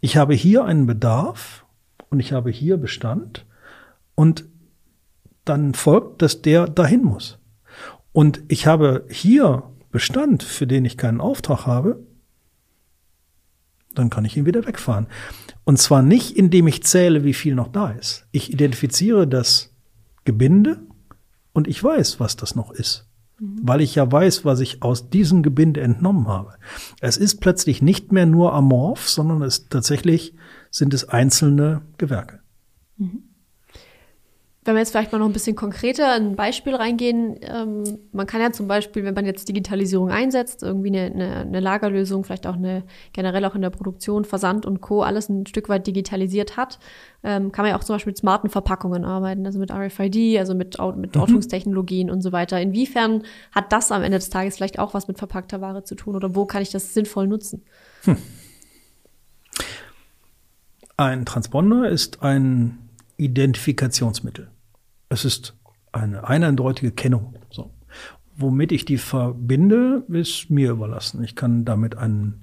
Ich 0.02 0.17
habe 0.17 0.34
hier 0.34 0.65
einen 0.65 0.86
Bedarf 0.86 1.65
und 2.10 2.19
ich 2.19 2.34
habe 2.34 2.52
hier 2.52 2.78
Bestand 2.78 3.45
und 4.15 4.45
dann 5.45 5.74
folgt, 5.74 6.21
dass 6.21 6.41
der 6.41 6.67
dahin 6.67 7.04
muss. 7.04 7.38
Und 8.12 8.43
ich 8.48 8.67
habe 8.67 9.06
hier 9.10 9.63
Bestand, 9.91 10.43
für 10.43 10.67
den 10.67 10.84
ich 10.86 10.98
keinen 10.98 11.21
Auftrag 11.21 11.65
habe, 11.65 12.00
dann 13.98 14.10
kann 14.10 14.26
ich 14.26 14.38
ihn 14.38 14.46
wieder 14.46 14.66
wegfahren. 14.66 15.08
Und 15.64 15.80
zwar 15.80 16.02
nicht, 16.02 16.38
indem 16.38 16.68
ich 16.68 16.84
zähle, 16.84 17.24
wie 17.24 17.34
viel 17.34 17.56
noch 17.56 17.70
da 17.70 17.92
ist. 17.92 18.28
Ich 18.32 18.52
identifiziere 18.52 19.28
das 19.28 19.74
Gebinde 20.24 20.80
und 21.54 21.68
ich 21.68 21.84
weiß, 21.84 22.20
was 22.20 22.36
das 22.36 22.56
noch 22.56 22.72
ist. 22.72 23.08
Mhm. 23.40 23.60
Weil 23.64 23.82
ich 23.82 23.96
ja 23.96 24.12
weiß, 24.12 24.46
was 24.46 24.60
ich 24.60 24.84
aus 24.84 25.10
diesem 25.10 25.44
Gebinde 25.44 25.82
entnommen 25.82 26.28
habe. 26.28 26.56
Es 27.02 27.18
ist 27.18 27.42
plötzlich 27.42 27.82
nicht 27.82 28.12
mehr 28.12 28.26
nur 28.26 28.54
amorph, 28.54 29.10
sondern 29.10 29.42
es 29.42 29.68
tatsächlich 29.68 30.36
sind 30.72 30.94
es 30.94 31.08
einzelne 31.10 31.82
Gewerke. 31.98 32.40
Mhm 32.98 33.25
wenn 34.65 34.73
wir 34.73 34.80
jetzt 34.80 34.89
vielleicht 34.89 35.12
mal 35.12 35.19
noch 35.19 35.28
ein 35.28 35.34
bisschen 35.34 35.56
konkreter 35.56 36.17
in 36.17 36.32
ein 36.32 36.36
Beispiel 36.36 36.73
reingehen, 36.73 37.38
ähm, 37.41 37.84
man 38.12 38.25
kann 38.25 38.41
ja 38.41 38.51
zum 38.51 38.67
Beispiel, 38.67 39.04
wenn 39.04 39.13
man 39.13 39.28
jetzt 39.28 39.47
Digitalisierung 39.47 40.10
einsetzt, 40.10 40.63
irgendwie 40.63 40.88
eine, 40.88 41.13
eine, 41.13 41.36
eine, 41.41 41.60
Lagerlösung, 41.60 42.23
vielleicht 42.23 42.47
auch 42.47 42.56
eine 42.56 42.84
generell 43.13 43.45
auch 43.45 43.54
in 43.54 43.62
der 43.62 43.69
Produktion, 43.69 44.25
Versand 44.25 44.65
und 44.65 44.82
Co. 44.82 45.04
alles 45.04 45.30
ein 45.30 45.45
Stück 45.45 45.69
weit 45.69 45.86
digitalisiert 45.86 46.58
hat, 46.58 46.80
ähm, 47.23 47.51
kann 47.51 47.63
man 47.63 47.73
ja 47.73 47.78
auch 47.78 47.84
zum 47.84 47.93
Beispiel 47.93 48.10
mit 48.10 48.17
smarten 48.17 48.49
Verpackungen 48.49 49.06
arbeiten, 49.06 49.45
also 49.45 49.60
mit 49.60 49.71
RFID, 49.71 50.39
also 50.39 50.56
mit, 50.56 50.80
mit 50.97 51.15
mhm. 51.15 51.21
Ortungstechnologien 51.21 52.10
und 52.10 52.21
so 52.21 52.32
weiter. 52.32 52.60
Inwiefern 52.60 53.21
hat 53.51 53.71
das 53.71 53.91
am 53.91 54.01
Ende 54.01 54.17
des 54.17 54.32
Tages 54.32 54.56
vielleicht 54.56 54.80
auch 54.80 54.95
was 54.95 55.08
mit 55.08 55.19
verpackter 55.19 55.62
Ware 55.62 55.84
zu 55.84 55.93
tun 55.93 56.15
oder 56.15 56.34
wo 56.34 56.47
kann 56.47 56.63
ich 56.63 56.71
das 56.71 56.95
sinnvoll 56.95 57.28
nutzen? 57.28 57.62
Hm. 58.06 58.17
Ein 60.97 61.25
Transponder 61.25 61.88
ist 61.88 62.23
ein 62.23 62.80
Identifikationsmittel. 63.17 64.49
Es 65.15 65.23
ist 65.23 65.56
eine 65.93 66.28
eindeutige 66.28 66.91
Kennung. 66.91 67.36
So. 67.49 67.73
Womit 68.36 68.73
ich 68.73 68.84
die 68.84 68.97
verbinde, 68.97 70.04
ist 70.10 70.49
mir 70.49 70.71
überlassen. 70.71 71.23
Ich 71.23 71.38
kann 71.38 71.63
damit 71.63 71.95
einen 71.95 72.41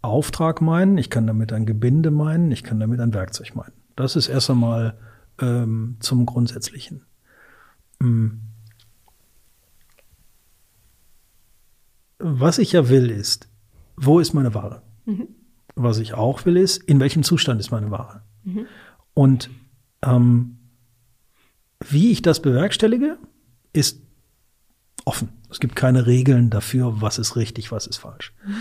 Auftrag 0.00 0.62
meinen, 0.62 0.96
ich 0.96 1.10
kann 1.10 1.26
damit 1.26 1.52
ein 1.52 1.66
Gebinde 1.66 2.10
meinen, 2.10 2.50
ich 2.50 2.64
kann 2.64 2.80
damit 2.80 3.00
ein 3.00 3.12
Werkzeug 3.12 3.54
meinen. 3.54 3.74
Das 3.96 4.16
ist 4.16 4.28
erst 4.28 4.48
einmal 4.48 4.96
ähm, 5.38 5.98
zum 6.00 6.24
Grundsätzlichen. 6.24 7.04
Mhm. 7.98 8.40
Was 12.18 12.56
ich 12.56 12.72
ja 12.72 12.88
will, 12.88 13.10
ist, 13.10 13.50
wo 13.98 14.20
ist 14.20 14.32
meine 14.32 14.54
Ware? 14.54 14.80
Mhm. 15.04 15.28
Was 15.74 15.98
ich 15.98 16.14
auch 16.14 16.46
will, 16.46 16.56
ist, 16.56 16.78
in 16.78 16.98
welchem 16.98 17.24
Zustand 17.24 17.60
ist 17.60 17.72
meine 17.72 17.90
Ware? 17.90 18.22
Mhm. 18.42 18.64
Und 19.12 19.50
ähm, 20.00 20.63
wie 21.90 22.10
ich 22.10 22.22
das 22.22 22.40
bewerkstellige, 22.40 23.18
ist 23.72 24.00
offen. 25.04 25.30
Es 25.50 25.60
gibt 25.60 25.76
keine 25.76 26.06
Regeln 26.06 26.50
dafür, 26.50 27.00
was 27.00 27.18
ist 27.18 27.36
richtig, 27.36 27.70
was 27.70 27.86
ist 27.86 27.98
falsch. 27.98 28.32
Mhm. 28.46 28.54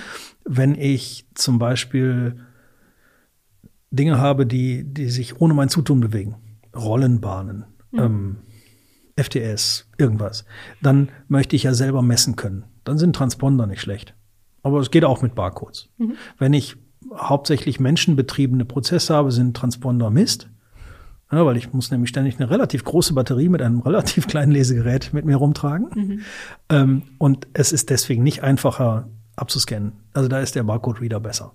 Wenn 0.45 0.75
ich 0.75 1.25
zum 1.33 1.59
Beispiel 1.59 2.39
Dinge 3.91 4.17
habe, 4.17 4.45
die, 4.45 4.83
die 4.83 5.09
sich 5.09 5.39
ohne 5.39 5.53
mein 5.53 5.69
Zutun 5.69 5.99
bewegen, 5.99 6.35
Rollenbahnen, 6.75 7.65
mhm. 7.91 7.99
ähm, 7.99 8.37
FTS, 9.15 9.87
irgendwas, 9.97 10.45
dann 10.81 11.09
möchte 11.27 11.55
ich 11.55 11.63
ja 11.63 11.73
selber 11.73 12.01
messen 12.01 12.35
können. 12.35 12.65
Dann 12.83 12.97
sind 12.97 13.15
Transponder 13.15 13.67
nicht 13.67 13.81
schlecht. 13.81 14.15
Aber 14.63 14.79
es 14.79 14.91
geht 14.91 15.05
auch 15.05 15.21
mit 15.21 15.35
Barcodes. 15.35 15.89
Mhm. 15.97 16.15
Wenn 16.37 16.53
ich 16.53 16.75
hauptsächlich 17.15 17.79
menschenbetriebene 17.79 18.65
Prozesse 18.65 19.13
habe, 19.13 19.31
sind 19.31 19.55
Transponder 19.55 20.09
Mist. 20.09 20.49
Ja, 21.33 21.43
weil 21.47 21.57
ich 21.57 21.73
muss 21.73 21.89
nämlich 21.89 22.09
ständig 22.09 22.39
eine 22.39 22.51
relativ 22.51 22.83
große 22.83 23.13
Batterie 23.13 23.49
mit 23.49 23.61
einem 23.61 23.79
relativ 23.81 24.27
kleinen 24.27 24.51
Lesegerät 24.51 25.13
mit 25.13 25.25
mir 25.25 25.37
rumtragen. 25.37 25.89
Mhm. 25.95 26.21
Ähm, 26.69 27.01
und 27.17 27.47
es 27.53 27.71
ist 27.71 27.89
deswegen 27.89 28.21
nicht 28.21 28.43
einfacher 28.43 29.09
abzuscannen. 29.35 29.93
Also 30.13 30.29
da 30.29 30.39
ist 30.39 30.53
der 30.53 30.63
Barcode-Reader 30.63 31.19
besser. 31.19 31.53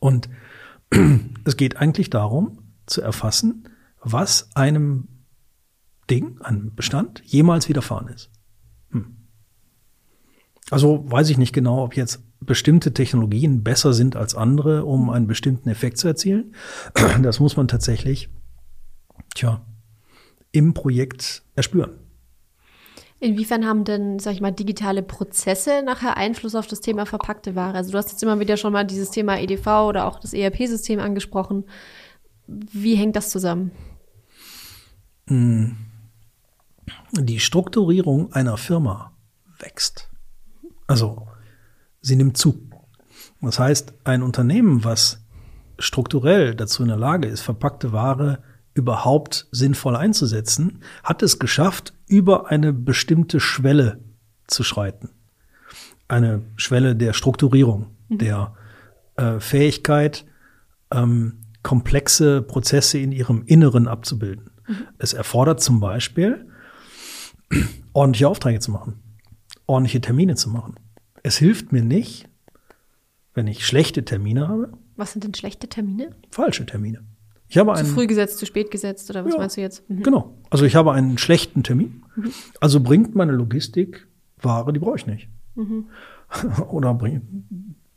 Und 0.00 0.30
es 1.44 1.56
geht 1.58 1.76
eigentlich 1.76 2.08
darum, 2.08 2.58
zu 2.86 3.02
erfassen, 3.02 3.68
was 4.00 4.48
einem 4.54 5.08
Ding, 6.10 6.40
einem 6.40 6.74
Bestand 6.74 7.22
jemals 7.24 7.68
widerfahren 7.68 8.08
ist. 8.08 8.30
Hm. 8.90 9.16
Also 10.70 11.04
weiß 11.10 11.28
ich 11.28 11.36
nicht 11.36 11.52
genau, 11.52 11.84
ob 11.84 11.94
jetzt 11.94 12.22
bestimmte 12.40 12.94
Technologien 12.94 13.62
besser 13.62 13.92
sind 13.92 14.16
als 14.16 14.34
andere, 14.34 14.86
um 14.86 15.10
einen 15.10 15.26
bestimmten 15.26 15.68
Effekt 15.68 15.98
zu 15.98 16.08
erzielen. 16.08 16.54
Das 17.22 17.38
muss 17.38 17.56
man 17.56 17.68
tatsächlich, 17.68 18.30
tja, 19.34 19.60
im 20.52 20.74
Projekt 20.74 21.42
erspüren. 21.54 21.98
Inwiefern 23.22 23.64
haben 23.64 23.84
denn, 23.84 24.18
sag 24.18 24.32
ich 24.32 24.40
mal, 24.40 24.50
digitale 24.50 25.00
Prozesse 25.00 25.82
nachher 25.84 26.16
Einfluss 26.16 26.56
auf 26.56 26.66
das 26.66 26.80
Thema 26.80 27.06
verpackte 27.06 27.54
Ware? 27.54 27.74
Also 27.74 27.92
du 27.92 27.98
hast 27.98 28.10
jetzt 28.10 28.22
immer 28.22 28.40
wieder 28.40 28.56
schon 28.56 28.72
mal 28.72 28.84
dieses 28.84 29.10
Thema 29.10 29.38
EDV 29.38 29.66
oder 29.86 30.06
auch 30.06 30.18
das 30.18 30.32
ERP-System 30.32 30.98
angesprochen. 30.98 31.64
Wie 32.48 32.96
hängt 32.96 33.14
das 33.14 33.30
zusammen? 33.30 33.70
Hm. 35.28 35.76
Die 37.12 37.38
Strukturierung 37.38 38.32
einer 38.32 38.56
Firma 38.56 39.12
wächst. 39.60 40.10
Also 40.88 41.28
sie 42.00 42.16
nimmt 42.16 42.36
zu. 42.36 42.68
Das 43.40 43.60
heißt, 43.60 43.94
ein 44.02 44.22
Unternehmen, 44.22 44.82
was 44.82 45.24
strukturell 45.78 46.56
dazu 46.56 46.82
in 46.82 46.88
der 46.88 46.98
Lage 46.98 47.28
ist, 47.28 47.42
verpackte 47.42 47.92
Ware 47.92 48.42
überhaupt 48.74 49.48
sinnvoll 49.50 49.96
einzusetzen, 49.96 50.80
hat 51.02 51.22
es 51.22 51.38
geschafft, 51.38 51.94
über 52.06 52.50
eine 52.50 52.72
bestimmte 52.72 53.40
Schwelle 53.40 54.00
zu 54.46 54.64
schreiten. 54.64 55.10
Eine 56.08 56.42
Schwelle 56.56 56.96
der 56.96 57.12
Strukturierung, 57.12 57.96
mhm. 58.08 58.18
der 58.18 58.54
äh, 59.16 59.40
Fähigkeit, 59.40 60.24
ähm, 60.90 61.40
komplexe 61.62 62.42
Prozesse 62.42 62.98
in 62.98 63.12
ihrem 63.12 63.44
Inneren 63.46 63.88
abzubilden. 63.88 64.50
Mhm. 64.66 64.86
Es 64.98 65.12
erfordert 65.12 65.60
zum 65.60 65.80
Beispiel, 65.80 66.48
ordentliche 67.92 68.28
Aufträge 68.28 68.60
zu 68.60 68.70
machen, 68.70 69.02
ordentliche 69.66 70.00
Termine 70.00 70.34
zu 70.34 70.48
machen. 70.48 70.74
Es 71.22 71.36
hilft 71.36 71.72
mir 71.72 71.82
nicht, 71.82 72.28
wenn 73.34 73.46
ich 73.46 73.66
schlechte 73.66 74.04
Termine 74.04 74.48
habe. 74.48 74.72
Was 74.96 75.12
sind 75.12 75.24
denn 75.24 75.34
schlechte 75.34 75.68
Termine? 75.68 76.14
Falsche 76.30 76.66
Termine. 76.66 77.04
Ich 77.52 77.58
habe 77.58 77.74
einen, 77.74 77.86
zu 77.86 77.92
früh 77.92 78.06
gesetzt, 78.06 78.38
zu 78.38 78.46
spät 78.46 78.70
gesetzt 78.70 79.10
oder 79.10 79.26
was 79.26 79.34
ja, 79.34 79.38
meinst 79.38 79.58
du 79.58 79.60
jetzt? 79.60 79.88
Mhm. 79.90 80.02
Genau. 80.02 80.38
Also 80.48 80.64
ich 80.64 80.74
habe 80.74 80.92
einen 80.92 81.18
schlechten 81.18 81.62
Termin. 81.62 82.02
Mhm. 82.16 82.32
Also 82.60 82.80
bringt 82.80 83.14
meine 83.14 83.32
Logistik 83.32 84.08
Ware, 84.40 84.72
die 84.72 84.78
brauche 84.78 84.96
ich 84.96 85.06
nicht. 85.06 85.28
Mhm. 85.54 85.88
oder 86.70 86.94
bringt, 86.94 87.24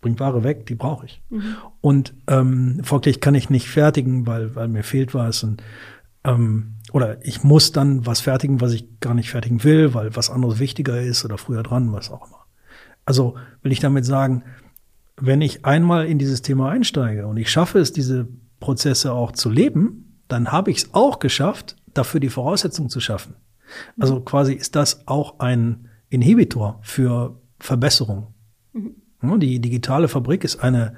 bringt 0.01 0.19
Ware 0.19 0.43
weg, 0.43 0.65
die 0.65 0.75
brauche 0.75 1.05
ich. 1.05 1.21
Mhm. 1.29 1.55
Und 1.79 2.13
ähm, 2.27 2.81
folglich 2.83 3.21
kann 3.21 3.33
ich 3.33 3.49
nicht 3.49 3.69
fertigen, 3.69 4.27
weil, 4.27 4.55
weil 4.55 4.67
mir 4.67 4.83
fehlt 4.83 5.13
was. 5.13 5.41
Und, 5.45 5.63
ähm, 6.25 6.73
oder 6.91 7.25
ich 7.25 7.45
muss 7.45 7.71
dann 7.71 8.05
was 8.05 8.19
fertigen, 8.19 8.59
was 8.59 8.73
ich 8.73 8.99
gar 8.99 9.13
nicht 9.13 9.29
fertigen 9.29 9.63
will, 9.63 9.93
weil 9.93 10.17
was 10.17 10.29
anderes 10.29 10.59
wichtiger 10.59 11.01
ist 11.01 11.23
oder 11.23 11.37
früher 11.37 11.63
dran, 11.63 11.93
was 11.93 12.11
auch 12.11 12.27
immer. 12.27 12.45
Also 13.05 13.35
will 13.61 13.71
ich 13.71 13.79
damit 13.79 14.03
sagen, 14.03 14.43
wenn 15.15 15.39
ich 15.39 15.63
einmal 15.63 16.07
in 16.07 16.19
dieses 16.19 16.41
Thema 16.41 16.71
einsteige 16.71 17.25
und 17.25 17.37
ich 17.37 17.49
schaffe 17.49 17.79
es, 17.79 17.93
diese 17.93 18.27
Prozesse 18.65 19.13
auch 19.13 19.31
zu 19.31 19.51
leben, 19.51 20.17
dann 20.27 20.51
habe 20.51 20.71
ich 20.71 20.77
es 20.77 20.93
auch 20.93 21.19
geschafft, 21.19 21.75
dafür 21.93 22.19
die 22.19 22.29
Voraussetzungen 22.29 22.89
zu 22.89 22.99
schaffen. 22.99 23.35
Also 23.99 24.21
quasi 24.21 24.53
ist 24.53 24.75
das 24.75 25.07
auch 25.07 25.39
ein 25.39 25.87
Inhibitor 26.09 26.79
für 26.81 27.39
Verbesserung. 27.59 28.33
Mhm. 28.73 29.39
Die 29.39 29.59
digitale 29.59 30.07
Fabrik 30.07 30.43
ist 30.43 30.57
eine, 30.57 30.95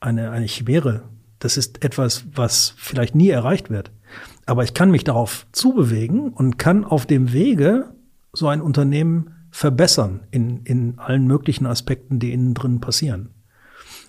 eine, 0.00 0.30
eine 0.32 0.46
Chimäre. 0.46 1.08
Das 1.38 1.56
ist 1.56 1.84
etwas, 1.84 2.24
was 2.34 2.74
vielleicht 2.76 3.14
nie 3.14 3.28
erreicht 3.28 3.70
wird. 3.70 3.92
Aber 4.44 4.64
ich 4.64 4.74
kann 4.74 4.90
mich 4.90 5.04
darauf 5.04 5.46
zubewegen 5.52 6.32
und 6.32 6.58
kann 6.58 6.84
auf 6.84 7.06
dem 7.06 7.32
Wege 7.32 7.94
so 8.32 8.48
ein 8.48 8.60
Unternehmen 8.60 9.30
verbessern 9.52 10.26
in, 10.32 10.64
in 10.64 10.98
allen 10.98 11.26
möglichen 11.26 11.66
Aspekten, 11.66 12.18
die 12.18 12.32
innen 12.32 12.54
drin 12.54 12.80
passieren. 12.80 13.30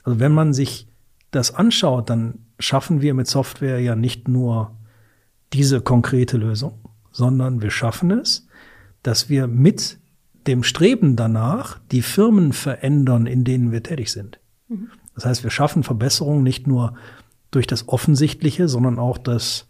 Also 0.03 0.19
wenn 0.19 0.31
man 0.31 0.53
sich 0.53 0.88
das 1.31 1.53
anschaut, 1.53 2.09
dann 2.09 2.39
schaffen 2.59 3.01
wir 3.01 3.13
mit 3.13 3.27
Software 3.27 3.79
ja 3.79 3.95
nicht 3.95 4.27
nur 4.27 4.75
diese 5.53 5.81
konkrete 5.81 6.37
Lösung, 6.37 6.79
sondern 7.11 7.61
wir 7.61 7.71
schaffen 7.71 8.11
es, 8.11 8.47
dass 9.03 9.29
wir 9.29 9.47
mit 9.47 9.99
dem 10.47 10.63
Streben 10.63 11.15
danach 11.15 11.79
die 11.91 12.01
Firmen 12.01 12.53
verändern, 12.53 13.25
in 13.25 13.43
denen 13.43 13.71
wir 13.71 13.83
tätig 13.83 14.11
sind. 14.11 14.39
Mhm. 14.67 14.89
Das 15.15 15.25
heißt, 15.25 15.43
wir 15.43 15.51
schaffen 15.51 15.83
Verbesserungen 15.83 16.43
nicht 16.43 16.67
nur 16.67 16.95
durch 17.51 17.67
das 17.67 17.87
Offensichtliche, 17.87 18.67
sondern 18.67 18.99
auch 18.99 19.17
das 19.17 19.67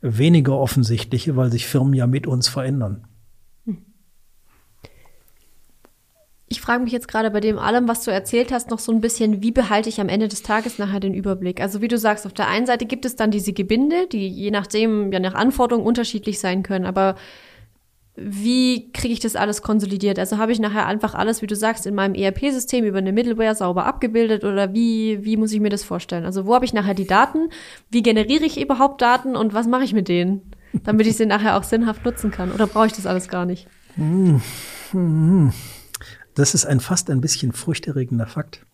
weniger 0.00 0.56
Offensichtliche, 0.56 1.36
weil 1.36 1.50
sich 1.50 1.66
Firmen 1.66 1.94
ja 1.94 2.06
mit 2.06 2.26
uns 2.26 2.48
verändern. 2.48 3.06
Ich 6.48 6.60
frage 6.60 6.84
mich 6.84 6.92
jetzt 6.92 7.08
gerade 7.08 7.30
bei 7.32 7.40
dem 7.40 7.58
allem, 7.58 7.88
was 7.88 8.04
du 8.04 8.12
erzählt 8.12 8.52
hast, 8.52 8.70
noch 8.70 8.78
so 8.78 8.92
ein 8.92 9.00
bisschen, 9.00 9.42
wie 9.42 9.50
behalte 9.50 9.88
ich 9.88 10.00
am 10.00 10.08
Ende 10.08 10.28
des 10.28 10.42
Tages 10.42 10.78
nachher 10.78 11.00
den 11.00 11.12
Überblick? 11.12 11.60
Also 11.60 11.80
wie 11.80 11.88
du 11.88 11.98
sagst, 11.98 12.24
auf 12.24 12.32
der 12.32 12.46
einen 12.46 12.66
Seite 12.66 12.86
gibt 12.86 13.04
es 13.04 13.16
dann 13.16 13.32
diese 13.32 13.52
Gebinde, 13.52 14.06
die 14.06 14.28
je 14.28 14.52
nachdem, 14.52 15.10
ja 15.12 15.18
nach 15.18 15.34
Anforderungen 15.34 15.86
unterschiedlich 15.86 16.38
sein 16.38 16.62
können, 16.62 16.86
aber 16.86 17.16
wie 18.16 18.90
kriege 18.92 19.12
ich 19.12 19.20
das 19.20 19.36
alles 19.36 19.60
konsolidiert? 19.60 20.18
Also 20.18 20.38
habe 20.38 20.50
ich 20.50 20.58
nachher 20.58 20.86
einfach 20.86 21.14
alles, 21.14 21.42
wie 21.42 21.46
du 21.46 21.54
sagst, 21.54 21.84
in 21.84 21.94
meinem 21.94 22.14
ERP-System 22.14 22.84
über 22.84 22.98
eine 22.98 23.12
Middleware 23.12 23.54
sauber 23.54 23.84
abgebildet 23.84 24.42
oder 24.42 24.72
wie, 24.72 25.24
wie 25.24 25.36
muss 25.36 25.52
ich 25.52 25.60
mir 25.60 25.68
das 25.68 25.84
vorstellen? 25.84 26.24
Also 26.24 26.46
wo 26.46 26.54
habe 26.54 26.64
ich 26.64 26.72
nachher 26.72 26.94
die 26.94 27.06
Daten? 27.06 27.50
Wie 27.90 28.02
generiere 28.02 28.44
ich 28.44 28.60
überhaupt 28.60 29.02
Daten 29.02 29.36
und 29.36 29.52
was 29.52 29.66
mache 29.66 29.84
ich 29.84 29.92
mit 29.92 30.08
denen, 30.08 30.50
damit 30.84 31.06
ich 31.06 31.16
sie 31.16 31.26
nachher 31.26 31.58
auch 31.58 31.64
sinnhaft 31.64 32.04
nutzen 32.04 32.30
kann? 32.30 32.52
Oder 32.52 32.66
brauche 32.66 32.86
ich 32.86 32.94
das 32.94 33.04
alles 33.04 33.28
gar 33.28 33.44
nicht? 33.44 33.66
Das 36.36 36.54
ist 36.54 36.66
ein 36.66 36.80
fast 36.80 37.10
ein 37.10 37.20
bisschen 37.20 37.52
furchterregender 37.52 38.26
Fakt. 38.26 38.64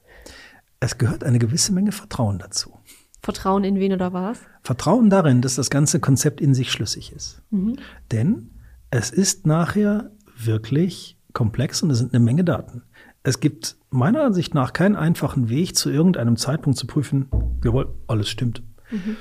Es 0.80 0.98
gehört 0.98 1.22
eine 1.22 1.38
gewisse 1.38 1.72
Menge 1.72 1.92
Vertrauen 1.92 2.38
dazu. 2.38 2.76
Vertrauen 3.22 3.62
in 3.62 3.76
wen 3.76 3.92
oder 3.92 4.12
was? 4.12 4.40
Vertrauen 4.64 5.08
darin, 5.10 5.42
dass 5.42 5.54
das 5.54 5.70
ganze 5.70 6.00
Konzept 6.00 6.40
in 6.40 6.54
sich 6.54 6.72
schlüssig 6.72 7.12
ist. 7.12 7.40
Mhm. 7.50 7.78
Denn 8.10 8.50
es 8.90 9.10
ist 9.10 9.46
nachher 9.46 10.10
wirklich 10.36 11.16
komplex 11.32 11.84
und 11.84 11.90
es 11.90 11.98
sind 11.98 12.12
eine 12.12 12.24
Menge 12.24 12.42
Daten. 12.42 12.82
Es 13.22 13.38
gibt 13.38 13.76
meiner 13.90 14.24
Ansicht 14.24 14.54
nach 14.54 14.72
keinen 14.72 14.96
einfachen 14.96 15.48
Weg, 15.48 15.76
zu 15.76 15.88
irgendeinem 15.88 16.36
Zeitpunkt 16.36 16.76
zu 16.76 16.88
prüfen, 16.88 17.28
jawohl, 17.64 17.94
alles 18.08 18.28
stimmt. 18.28 18.64
Mhm. 18.90 19.16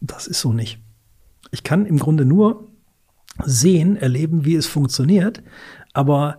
Das 0.00 0.28
ist 0.28 0.40
so 0.40 0.52
nicht. 0.52 0.78
Ich 1.50 1.64
kann 1.64 1.84
im 1.84 1.98
Grunde 1.98 2.24
nur 2.24 2.70
sehen, 3.44 3.96
erleben, 3.96 4.44
wie 4.44 4.54
es 4.54 4.68
funktioniert, 4.68 5.42
aber 5.94 6.38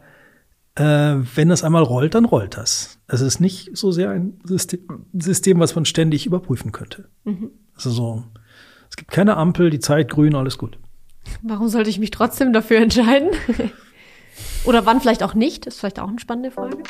wenn 0.84 1.50
das 1.50 1.64
einmal 1.64 1.84
rollt, 1.84 2.16
dann 2.16 2.26
rollt 2.26 2.58
das. 2.58 3.00
Es 3.08 3.22
ist 3.22 3.40
nicht 3.40 3.76
so 3.76 3.92
sehr 3.92 4.12
ein 4.12 4.40
System, 4.44 5.06
System 5.14 5.60
was 5.60 5.76
man 5.76 5.86
ständig 5.86 6.26
überprüfen 6.26 6.72
könnte. 6.72 7.10
Mhm. 7.24 7.52
Also 7.76 7.90
so, 7.90 8.24
es 8.90 8.96
gibt 8.96 9.12
keine 9.12 9.38
Ampel, 9.38 9.70
die 9.70 9.80
Zeit 9.80 10.10
grün, 10.10 10.36
alles 10.36 10.58
gut. 10.58 10.78
Warum 11.42 11.68
sollte 11.68 11.90
ich 11.90 12.00
mich 12.00 12.12
trotzdem 12.12 12.54
dafür 12.54 12.78
entscheiden? 12.78 13.30
Oder 14.66 14.86
wann 14.86 15.02
vielleicht 15.02 15.24
auch 15.24 15.34
nicht? 15.34 15.66
Das 15.66 15.76
ist 15.76 15.80
vielleicht 15.80 16.00
auch 16.00 16.10
eine 16.10 16.20
spannende 16.20 16.52
Frage. 16.52 16.84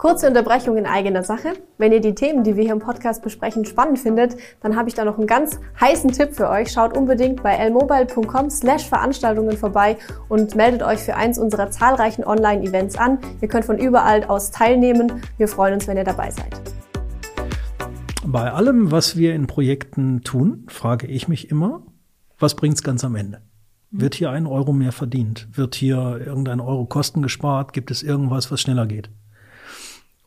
Kurze 0.00 0.28
Unterbrechung 0.28 0.78
in 0.78 0.86
eigener 0.86 1.22
Sache. 1.22 1.52
Wenn 1.76 1.92
ihr 1.92 2.00
die 2.00 2.14
Themen, 2.14 2.42
die 2.42 2.56
wir 2.56 2.62
hier 2.64 2.72
im 2.72 2.78
Podcast 2.78 3.22
besprechen, 3.22 3.66
spannend 3.66 3.98
findet, 3.98 4.34
dann 4.62 4.74
habe 4.74 4.88
ich 4.88 4.94
da 4.94 5.04
noch 5.04 5.18
einen 5.18 5.26
ganz 5.26 5.60
heißen 5.78 6.10
Tipp 6.12 6.32
für 6.32 6.48
euch. 6.48 6.72
Schaut 6.72 6.96
unbedingt 6.96 7.42
bei 7.42 7.54
lmobile.com 7.68 8.48
slash 8.48 8.88
Veranstaltungen 8.88 9.58
vorbei 9.58 9.98
und 10.30 10.54
meldet 10.54 10.82
euch 10.82 11.00
für 11.00 11.16
eins 11.16 11.38
unserer 11.38 11.70
zahlreichen 11.70 12.24
Online-Events 12.24 12.96
an. 12.96 13.18
Ihr 13.42 13.48
könnt 13.48 13.66
von 13.66 13.76
überall 13.76 14.24
aus 14.24 14.50
teilnehmen. 14.50 15.20
Wir 15.36 15.48
freuen 15.48 15.74
uns, 15.74 15.86
wenn 15.86 15.98
ihr 15.98 16.04
dabei 16.04 16.30
seid. 16.30 16.58
Bei 18.24 18.52
allem, 18.52 18.90
was 18.90 19.18
wir 19.18 19.34
in 19.34 19.48
Projekten 19.48 20.22
tun, 20.22 20.64
frage 20.68 21.08
ich 21.08 21.28
mich 21.28 21.50
immer, 21.50 21.82
was 22.38 22.56
bringt's 22.56 22.82
ganz 22.82 23.04
am 23.04 23.16
Ende? 23.16 23.42
Wird 23.90 24.14
hier 24.14 24.30
ein 24.30 24.46
Euro 24.46 24.72
mehr 24.72 24.92
verdient? 24.92 25.48
Wird 25.52 25.74
hier 25.74 26.22
irgendein 26.24 26.60
Euro 26.60 26.86
Kosten 26.86 27.20
gespart? 27.20 27.74
Gibt 27.74 27.90
es 27.90 28.02
irgendwas, 28.02 28.50
was 28.50 28.62
schneller 28.62 28.86
geht? 28.86 29.10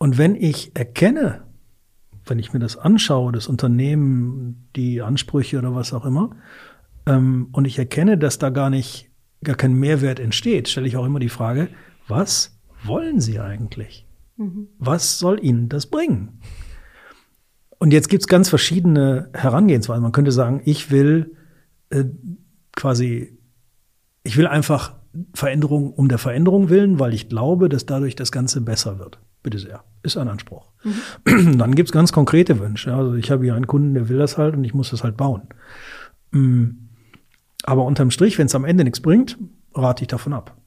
Und 0.04 0.18
wenn 0.18 0.36
ich 0.36 0.76
erkenne, 0.76 1.46
wenn 2.26 2.38
ich 2.38 2.52
mir 2.52 2.60
das 2.60 2.76
anschaue, 2.76 3.32
das 3.32 3.48
Unternehmen, 3.48 4.68
die 4.76 5.02
Ansprüche 5.02 5.58
oder 5.58 5.76
was 5.76 5.94
auch 5.94 6.04
immer, 6.04 6.32
ähm, 7.06 7.48
und 7.54 7.64
ich 7.64 7.80
erkenne, 7.80 8.18
dass 8.18 8.38
da 8.38 8.50
gar 8.50 8.70
nicht, 8.70 9.10
gar 9.46 9.56
kein 9.56 9.72
Mehrwert 9.76 10.20
entsteht, 10.20 10.68
stelle 10.68 10.88
ich 10.88 10.98
auch 10.98 11.06
immer 11.06 11.20
die 11.20 11.30
Frage, 11.30 11.70
was 12.10 12.60
wollen 12.84 13.22
Sie 13.22 13.40
eigentlich? 13.40 14.06
Mhm. 14.36 14.68
Was 14.78 15.20
soll 15.20 15.42
Ihnen 15.42 15.70
das 15.70 15.86
bringen? 15.86 16.42
Und 17.80 17.94
jetzt 17.94 18.10
gibt's 18.10 18.28
ganz 18.28 18.50
verschiedene 18.50 19.30
Herangehensweisen. 19.34 20.04
Man 20.04 20.12
könnte 20.12 20.34
sagen, 20.34 20.64
ich 20.66 20.92
will 20.92 21.38
äh, 21.92 22.04
quasi, 22.76 23.38
ich 24.24 24.36
will 24.36 24.48
einfach 24.48 24.96
Veränderung 25.34 25.94
um 25.94 26.10
der 26.10 26.18
Veränderung 26.18 26.68
willen, 26.68 27.00
weil 27.00 27.14
ich 27.14 27.30
glaube, 27.30 27.70
dass 27.70 27.86
dadurch 27.86 28.18
das 28.18 28.34
Ganze 28.34 28.60
besser 28.60 29.00
wird. 29.00 29.22
Bitte 29.44 29.60
sehr. 29.60 29.86
Ist 30.04 30.18
ein 30.18 30.28
Anspruch. 30.28 30.70
Mhm. 30.84 31.58
Dann 31.58 31.76
gibt's 31.76 31.92
ganz 31.92 32.12
konkrete 32.12 32.60
Wünsche. 32.60 32.94
Also 32.94 33.16
ich 33.16 33.32
habe 33.32 33.44
hier 33.44 33.56
einen 33.56 33.68
Kunden, 33.68 33.94
der 33.94 34.10
will 34.10 34.18
das 34.18 34.38
halt 34.38 34.56
und 34.56 34.64
ich 34.64 34.74
muss 34.74 34.92
das 34.92 35.04
halt 35.04 35.18
bauen. 35.18 35.44
Mm. 36.32 36.90
Aber 37.64 37.86
unterm 37.86 38.12
Strich, 38.12 38.38
wenn 38.38 38.48
es 38.48 38.56
am 38.56 38.66
Ende 38.66 38.84
nichts 38.84 39.00
bringt, 39.00 39.38
rate 39.74 40.04
ich 40.04 40.10
davon 40.10 40.34
ab. 40.34 40.58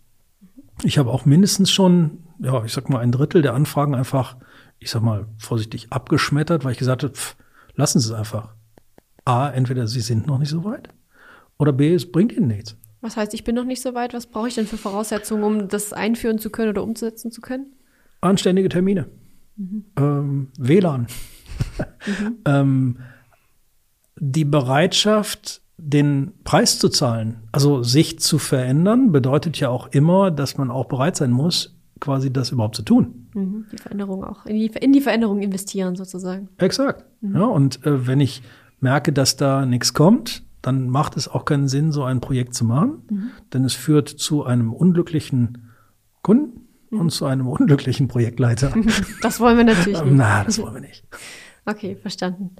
Ich 0.82 0.96
habe 0.96 1.10
auch 1.10 1.26
mindestens 1.26 1.70
schon, 1.70 2.24
ja, 2.38 2.64
ich 2.64 2.72
sag 2.72 2.88
mal, 2.88 3.00
ein 3.00 3.12
Drittel 3.12 3.42
der 3.42 3.52
Anfragen 3.52 3.94
einfach, 3.94 4.36
ich 4.78 4.90
sag 4.90 5.02
mal, 5.02 5.26
vorsichtig 5.36 5.92
abgeschmettert, 5.92 6.64
weil 6.64 6.72
ich 6.72 6.78
gesagt 6.78 7.02
habe, 7.02 7.12
pff, 7.12 7.36
lassen 7.74 8.00
Sie 8.00 8.08
es 8.08 8.18
einfach. 8.18 8.54
A, 9.26 9.50
entweder 9.50 9.86
Sie 9.86 10.00
sind 10.00 10.26
noch 10.26 10.38
nicht 10.38 10.50
so 10.50 10.64
weit 10.64 10.88
oder 11.58 11.72
B, 11.72 11.94
es 11.94 12.10
bringt 12.10 12.32
Ihnen 12.32 12.48
nichts. 12.48 12.76
Was 13.00 13.16
heißt, 13.16 13.34
ich 13.34 13.44
bin 13.44 13.54
noch 13.54 13.64
nicht 13.64 13.82
so 13.82 13.94
weit? 13.94 14.14
Was 14.14 14.26
brauche 14.26 14.48
ich 14.48 14.54
denn 14.54 14.66
für 14.66 14.78
Voraussetzungen, 14.78 15.44
um 15.44 15.68
das 15.68 15.92
einführen 15.92 16.38
zu 16.38 16.50
können 16.50 16.70
oder 16.70 16.82
umsetzen 16.82 17.30
zu 17.30 17.40
können? 17.40 17.72
Anständige 18.20 18.68
Termine. 18.68 19.06
Mhm. 19.56 19.84
Ähm, 19.96 20.48
WLAN. 20.58 21.02
Mhm. 21.02 22.36
ähm, 22.44 22.96
die 24.18 24.44
Bereitschaft, 24.44 25.62
den 25.78 26.32
Preis 26.44 26.78
zu 26.78 26.88
zahlen, 26.88 27.36
also 27.52 27.82
sich 27.82 28.18
zu 28.18 28.38
verändern, 28.38 29.12
bedeutet 29.12 29.58
ja 29.60 29.68
auch 29.68 29.88
immer, 29.88 30.30
dass 30.30 30.56
man 30.56 30.70
auch 30.70 30.86
bereit 30.86 31.16
sein 31.16 31.30
muss, 31.30 31.76
quasi 32.00 32.32
das 32.32 32.50
überhaupt 32.50 32.76
zu 32.76 32.82
tun. 32.82 33.28
Mhm, 33.34 33.66
die 33.72 33.76
Veränderung 33.76 34.24
auch, 34.24 34.46
in 34.46 34.56
die, 34.56 34.66
in 34.66 34.92
die, 34.92 35.00
Veränderung 35.00 35.40
investieren 35.40 35.96
sozusagen. 35.96 36.48
Exakt. 36.58 37.04
Mhm. 37.20 37.36
Ja, 37.36 37.44
und 37.44 37.84
äh, 37.84 38.06
wenn 38.06 38.20
ich 38.20 38.42
merke, 38.80 39.12
dass 39.12 39.36
da 39.36 39.66
nichts 39.66 39.94
kommt, 39.94 40.42
dann 40.62 40.88
macht 40.88 41.16
es 41.16 41.28
auch 41.28 41.44
keinen 41.44 41.68
Sinn, 41.68 41.92
so 41.92 42.04
ein 42.04 42.20
Projekt 42.20 42.54
zu 42.54 42.64
machen, 42.64 43.02
mhm. 43.10 43.30
denn 43.52 43.64
es 43.64 43.74
führt 43.74 44.08
zu 44.08 44.44
einem 44.44 44.72
unglücklichen 44.72 45.70
Kunden. 46.22 46.65
Und 46.90 47.10
zu 47.10 47.26
einem 47.26 47.46
unglücklichen 47.46 48.08
Projektleiter. 48.08 48.72
Das 49.22 49.40
wollen 49.40 49.56
wir 49.56 49.64
natürlich 49.64 50.02
nicht. 50.02 50.14
Na, 50.14 50.44
das 50.44 50.58
wollen 50.58 50.74
wir 50.74 50.80
nicht. 50.80 51.04
Okay, 51.64 51.96
verstanden. 51.96 52.56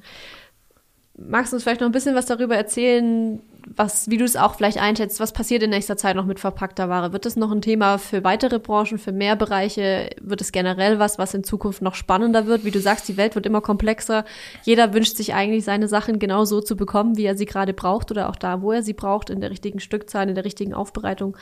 Magst 1.17 1.53
du 1.53 1.57
uns 1.57 1.63
vielleicht 1.63 1.81
noch 1.81 1.89
ein 1.89 1.93
bisschen 1.93 2.15
was 2.15 2.27
darüber 2.27 2.57
erzählen, 2.57 3.41
was, 3.75 4.09
wie 4.09 4.17
du 4.17 4.25
es 4.25 4.37
auch 4.37 4.55
vielleicht 4.55 4.79
einschätzt, 4.79 5.19
was 5.19 5.33
passiert 5.33 5.63
in 5.63 5.71
nächster 5.71 5.97
Zeit 5.97 6.15
noch 6.15 6.25
mit 6.25 6.39
verpackter 6.39 6.89
Ware? 6.89 7.13
Wird 7.13 7.27
das 7.27 7.35
noch 7.35 7.51
ein 7.51 7.63
Thema 7.63 7.99
für 7.99 8.23
weitere 8.23 8.61
Branchen, 8.61 8.97
für 8.97 9.11
mehr 9.11 9.35
Bereiche? 9.35 10.11
Wird 10.21 10.41
es 10.41 10.53
generell 10.53 11.01
was, 11.01 11.19
was 11.19 11.35
in 11.35 11.43
Zukunft 11.43 11.83
noch 11.83 11.97
spannender 11.97 12.47
wird? 12.47 12.65
Wie 12.65 12.71
du 12.71 12.79
sagst, 12.79 13.09
die 13.09 13.17
Welt 13.17 13.35
wird 13.35 13.45
immer 13.45 13.61
komplexer. 13.61 14.25
Jeder 14.63 14.95
wünscht 14.95 15.17
sich 15.17 15.35
eigentlich, 15.35 15.65
seine 15.65 15.89
Sachen 15.89 16.21
genau 16.21 16.45
so 16.45 16.61
zu 16.61 16.77
bekommen, 16.77 17.17
wie 17.17 17.25
er 17.25 17.37
sie 17.37 17.45
gerade 17.45 17.75
braucht 17.75 18.13
oder 18.13 18.29
auch 18.31 18.37
da, 18.37 18.63
wo 18.63 18.71
er 18.71 18.85
sie 18.85 18.95
braucht, 18.95 19.31
in 19.31 19.41
der 19.41 19.51
richtigen 19.51 19.81
Stückzahl, 19.81 20.29
in 20.29 20.37
der 20.37 20.45
richtigen 20.45 20.73
Aufbereitung. 20.73 21.37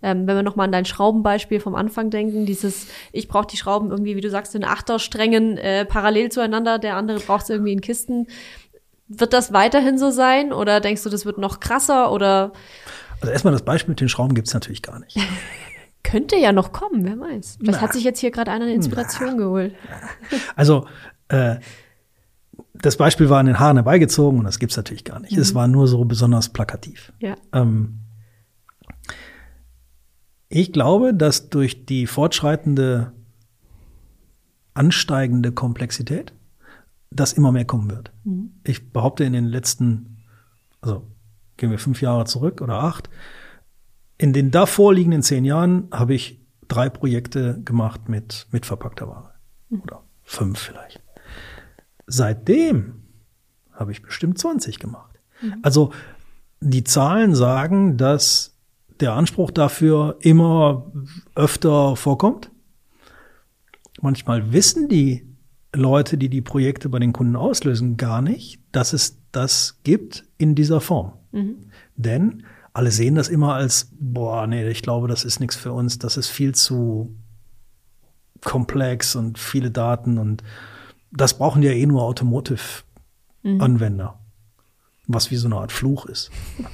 Ähm, 0.00 0.28
wenn 0.28 0.36
wir 0.36 0.42
nochmal 0.44 0.66
an 0.66 0.72
dein 0.72 0.84
Schraubenbeispiel 0.84 1.58
vom 1.58 1.74
Anfang 1.74 2.10
denken, 2.10 2.46
dieses, 2.46 2.86
ich 3.10 3.26
brauche 3.26 3.48
die 3.48 3.56
Schrauben 3.56 3.90
irgendwie, 3.90 4.14
wie 4.14 4.20
du 4.20 4.30
sagst, 4.30 4.54
in 4.54 4.64
Achtersträngen 4.64 5.58
äh, 5.58 5.84
parallel 5.84 6.30
zueinander, 6.30 6.78
der 6.78 6.96
andere 6.96 7.18
braucht 7.18 7.44
es 7.44 7.50
irgendwie 7.50 7.72
in 7.72 7.80
Kisten 7.80 8.28
wird 9.08 9.32
das 9.32 9.52
weiterhin 9.52 9.98
so 9.98 10.10
sein 10.10 10.52
oder 10.52 10.80
denkst 10.80 11.02
du, 11.02 11.10
das 11.10 11.26
wird 11.26 11.38
noch 11.38 11.60
krasser 11.60 12.10
oder? 12.10 12.52
Also 13.20 13.32
erstmal 13.32 13.52
das 13.52 13.62
Beispiel 13.62 13.92
mit 13.92 14.00
den 14.00 14.08
Schrauben 14.08 14.34
gibt's 14.34 14.54
natürlich 14.54 14.82
gar 14.82 14.98
nicht. 14.98 15.16
Könnte 16.02 16.36
ja 16.36 16.52
noch 16.52 16.72
kommen, 16.72 17.04
wer 17.04 17.18
weiß. 17.18 17.58
Vielleicht 17.60 17.80
Na. 17.80 17.82
hat 17.82 17.92
sich 17.92 18.04
jetzt 18.04 18.20
hier 18.20 18.30
gerade 18.30 18.50
einer 18.50 18.66
eine 18.66 18.74
Inspiration 18.74 19.30
Na. 19.30 19.36
geholt. 19.36 19.74
Also 20.56 20.86
äh, 21.28 21.56
das 22.74 22.96
Beispiel 22.96 23.30
war 23.30 23.40
an 23.40 23.46
den 23.46 23.58
Haaren 23.58 23.76
herbeigezogen 23.76 24.38
und 24.38 24.44
das 24.44 24.58
gibt's 24.58 24.76
natürlich 24.76 25.04
gar 25.04 25.20
nicht. 25.20 25.32
Mhm. 25.32 25.42
Es 25.42 25.54
war 25.54 25.66
nur 25.68 25.88
so 25.88 26.04
besonders 26.04 26.50
plakativ. 26.50 27.12
Ja. 27.18 27.36
Ähm, 27.52 28.00
ich 30.48 30.72
glaube, 30.72 31.14
dass 31.14 31.48
durch 31.48 31.86
die 31.86 32.06
fortschreitende, 32.06 33.12
ansteigende 34.74 35.52
Komplexität 35.52 36.32
das 37.14 37.32
immer 37.32 37.52
mehr 37.52 37.64
kommen 37.64 37.90
wird. 37.90 38.12
Mhm. 38.24 38.50
Ich 38.64 38.92
behaupte 38.92 39.24
in 39.24 39.32
den 39.32 39.46
letzten, 39.46 40.18
also 40.80 41.06
gehen 41.56 41.70
wir 41.70 41.78
fünf 41.78 42.00
Jahre 42.00 42.24
zurück 42.24 42.60
oder 42.60 42.82
acht, 42.82 43.08
in 44.18 44.32
den 44.32 44.50
davor 44.50 44.94
liegenden 44.94 45.22
zehn 45.22 45.44
Jahren 45.44 45.88
habe 45.90 46.14
ich 46.14 46.40
drei 46.68 46.88
Projekte 46.88 47.60
gemacht 47.64 48.08
mit, 48.08 48.46
mit 48.50 48.66
verpackter 48.66 49.08
Ware. 49.08 49.34
Mhm. 49.70 49.80
Oder 49.82 50.02
fünf 50.22 50.58
vielleicht. 50.58 51.02
Seitdem 52.06 53.02
habe 53.72 53.92
ich 53.92 54.02
bestimmt 54.02 54.38
20 54.38 54.78
gemacht. 54.78 55.18
Mhm. 55.42 55.56
Also 55.62 55.92
die 56.60 56.84
Zahlen 56.84 57.34
sagen, 57.34 57.96
dass 57.96 58.56
der 59.00 59.14
Anspruch 59.14 59.50
dafür 59.50 60.16
immer 60.20 60.92
öfter 61.34 61.96
vorkommt. 61.96 62.50
Manchmal 64.00 64.52
wissen 64.52 64.88
die 64.88 65.33
Leute, 65.74 66.16
die 66.16 66.28
die 66.28 66.40
Projekte 66.40 66.88
bei 66.88 66.98
den 66.98 67.12
Kunden 67.12 67.36
auslösen, 67.36 67.96
gar 67.96 68.22
nicht, 68.22 68.60
dass 68.72 68.92
es 68.92 69.20
das 69.32 69.80
gibt 69.82 70.24
in 70.38 70.54
dieser 70.54 70.80
Form. 70.80 71.14
Mhm. 71.32 71.70
Denn 71.96 72.44
alle 72.72 72.90
sehen 72.90 73.14
das 73.14 73.28
immer 73.28 73.54
als, 73.54 73.90
boah, 73.98 74.46
nee, 74.46 74.68
ich 74.68 74.82
glaube, 74.82 75.08
das 75.08 75.24
ist 75.24 75.40
nichts 75.40 75.56
für 75.56 75.72
uns, 75.72 75.98
das 75.98 76.16
ist 76.16 76.28
viel 76.28 76.54
zu 76.54 77.14
komplex 78.42 79.16
und 79.16 79.38
viele 79.38 79.70
Daten 79.70 80.18
und 80.18 80.42
das 81.10 81.38
brauchen 81.38 81.62
ja 81.62 81.70
eh 81.70 81.86
nur 81.86 82.02
Automotive-Anwender, 82.02 84.18
mhm. 84.18 84.64
was 85.06 85.30
wie 85.30 85.36
so 85.36 85.46
eine 85.46 85.56
Art 85.56 85.72
Fluch 85.72 86.06
ist. 86.06 86.30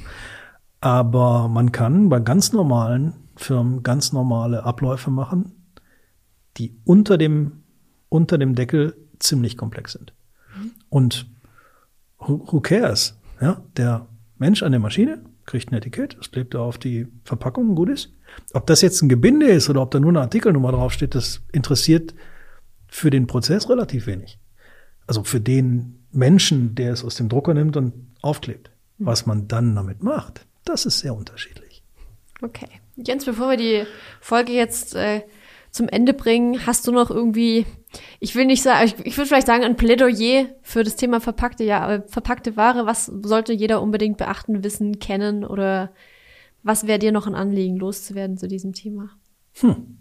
Aber 0.81 1.49
man 1.49 1.73
kann 1.73 2.09
bei 2.09 2.21
ganz 2.21 2.53
normalen 2.53 3.15
Firmen 3.37 3.83
ganz 3.83 4.13
normale 4.13 4.65
Abläufe 4.65 5.11
machen, 5.11 5.53
die 6.57 6.81
unter 6.85 7.19
dem 7.19 7.60
unter 8.11 8.37
dem 8.37 8.55
Deckel 8.55 8.95
ziemlich 9.19 9.57
komplex 9.57 9.93
sind. 9.93 10.13
Und 10.91 11.27
who, 12.19 12.47
who 12.51 12.61
cares? 12.61 13.19
Ja, 13.41 13.63
der 13.77 14.07
Mensch 14.39 14.63
an 14.63 14.73
der 14.73 14.81
Maschine 14.81 15.25
kriegt 15.47 15.73
ein 15.73 15.77
Etikett, 15.77 16.17
es 16.21 16.31
klebt 16.31 16.55
da 16.55 16.61
auf 16.61 16.79
die 16.79 17.07
Verpackung, 17.25 17.75
gut 17.75 17.89
ist. 17.89 18.13
Ob 18.53 18.67
das 18.67 18.83
jetzt 18.83 19.03
ein 19.03 19.09
Gebinde 19.09 19.47
ist 19.47 19.71
oder 19.71 19.83
ob 19.83 19.91
da 19.91 19.99
nur 19.99 20.11
eine 20.11 20.21
Artikelnummer 20.21 20.73
draufsteht, 20.73 21.15
das 21.15 21.41
interessiert 21.53 22.15
für 22.89 23.11
den 23.11 23.27
Prozess 23.27 23.69
relativ 23.69 24.07
wenig. 24.07 24.39
Also 25.07 25.25
für 25.25 25.41
den 25.41 26.05
Menschen, 26.13 26.75
der 26.75 26.93
es 26.93 27.05
aus 27.05 27.17
dem 27.17 27.29
Drucker 27.29 27.55
nimmt 27.55 27.77
und 27.77 27.95
aufklebt. 28.23 28.71
Mhm. 28.99 29.07
Was 29.07 29.27
man 29.27 29.49
dann 29.49 29.75
damit 29.75 30.03
macht, 30.03 30.47
das 30.65 30.87
ist 30.87 31.01
sehr 31.01 31.15
unterschiedlich. 31.15 31.83
Okay. 32.43 32.69
Jens, 32.97 33.25
bevor 33.25 33.51
wir 33.51 33.57
die 33.57 33.87
Folge 34.21 34.53
jetzt 34.53 34.95
äh, 34.95 35.23
zum 35.71 35.89
Ende 35.89 36.13
bringen, 36.15 36.67
hast 36.67 36.87
du 36.87 36.93
noch 36.93 37.11
irgendwie, 37.11 37.65
ich 38.19 38.35
will 38.35 38.45
nicht 38.45 38.63
sagen, 38.63 38.87
ich, 38.87 39.07
ich 39.07 39.17
würde 39.17 39.29
vielleicht 39.29 39.47
sagen, 39.47 39.65
ein 39.65 39.77
Plädoyer 39.77 40.47
für 40.63 40.83
das 40.83 40.97
Thema 40.97 41.21
verpackte, 41.21 41.65
ja, 41.65 42.03
verpackte 42.07 42.57
Ware. 42.57 42.87
Was 42.87 43.07
sollte 43.07 43.53
jeder 43.53 43.81
unbedingt 43.81 44.17
beachten, 44.17 44.65
wissen, 44.65 44.99
kennen 44.99 45.45
oder 45.45 45.93
was 46.63 46.87
wäre 46.87 46.99
dir 46.99 47.13
noch 47.13 47.27
ein 47.27 47.35
Anliegen, 47.35 47.77
loszuwerden 47.77 48.37
zu 48.37 48.49
diesem 48.49 48.73
Thema? 48.73 49.11
Hm. 49.61 49.99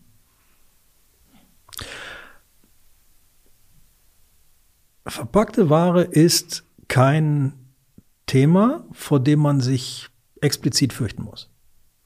Verpackte 5.05 5.70
Ware 5.70 6.03
ist 6.03 6.65
kein 6.88 7.53
Thema, 8.26 8.86
vor 8.91 9.20
dem 9.20 9.39
man 9.39 9.61
sich 9.61 10.09
explizit 10.41 10.93
fürchten 10.93 11.24
muss. 11.24 11.49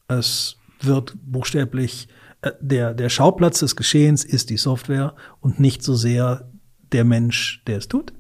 Es 0.07 0.57
wird 0.79 1.15
buchstäblich 1.25 2.07
äh, 2.09 2.22
der, 2.59 2.93
der 2.93 3.09
Schauplatz 3.09 3.59
des 3.59 3.75
Geschehens 3.75 4.23
ist 4.23 4.49
die 4.49 4.57
Software 4.57 5.15
und 5.39 5.59
nicht 5.59 5.83
so 5.83 5.95
sehr 5.95 6.49
der 6.91 7.03
Mensch, 7.03 7.63
der 7.67 7.77
es 7.77 7.87
tut. 7.87 8.13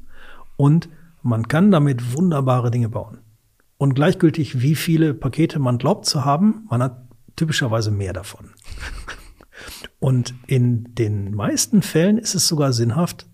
Und 0.55 0.89
man 1.21 1.47
kann 1.47 1.71
damit 1.71 2.15
wunderbare 2.15 2.71
Dinge 2.71 2.89
bauen. 2.89 3.19
Und 3.77 3.95
gleichgültig, 3.95 4.61
wie 4.61 4.75
viele 4.75 5.13
Pakete 5.13 5.59
man 5.59 5.77
glaubt 5.77 6.05
zu 6.05 6.25
haben, 6.25 6.65
man 6.69 6.81
hat 6.81 7.07
typischerweise 7.35 7.91
mehr 7.91 8.13
davon. 8.13 8.51
Und 9.99 10.33
in 10.47 10.95
den 10.95 11.33
meisten 11.33 11.81
Fällen 11.81 12.17
ist 12.17 12.35
es 12.35 12.47
sogar 12.47 12.73
sinnhaft, 12.73 13.27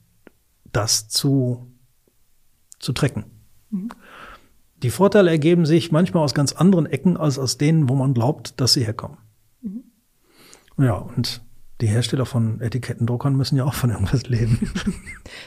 das 0.72 1.08
zu, 1.10 1.72
zu 2.80 2.94
tracken. 2.94 3.26
Mhm. 3.72 3.90
die 4.82 4.90
Vorteile 4.90 5.30
ergeben 5.30 5.68
sich 5.68 5.92
manchmal 5.92 6.24
aus 6.24 6.34
ganz 6.34 6.54
anderen 6.54 6.88
Ecken 6.88 7.18
als 7.18 7.38
aus 7.38 7.60
denen, 7.60 7.88
wo 7.88 7.96
man 7.96 8.16
glaubt, 8.16 8.60
dass 8.60 8.74
sie 8.74 8.84
herkommen. 8.84 9.20
Ja, 10.80 10.94
und 10.94 11.42
die 11.82 11.88
Hersteller 11.88 12.26
von 12.26 12.60
Etikettendruckern 12.60 13.36
müssen 13.36 13.56
ja 13.56 13.64
auch 13.64 13.74
von 13.74 13.90
irgendwas 13.90 14.28
leben. 14.28 14.60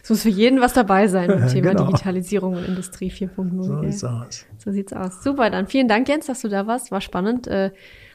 es 0.03 0.09
muss 0.09 0.23
für 0.23 0.31
jeden 0.31 0.61
was 0.61 0.73
dabei 0.73 1.09
sein 1.09 1.29
beim 1.29 1.49
Thema 1.49 1.71
genau. 1.71 1.87
Digitalisierung 1.87 2.55
und 2.55 2.65
Industrie 2.65 3.11
4.0. 3.11 3.63
So 3.63 3.81
sieht's 3.83 4.05
aus. 4.05 4.47
So 4.57 4.73
sieht's 4.73 4.93
aus. 4.93 5.23
Super, 5.23 5.51
dann 5.51 5.67
vielen 5.67 5.89
Dank, 5.89 6.09
Jens, 6.09 6.27
dass 6.27 6.41
du 6.41 6.49
da 6.49 6.67
warst. 6.67 6.91
War 6.91 7.03
spannend. 7.03 7.47
Äh, 7.49 7.71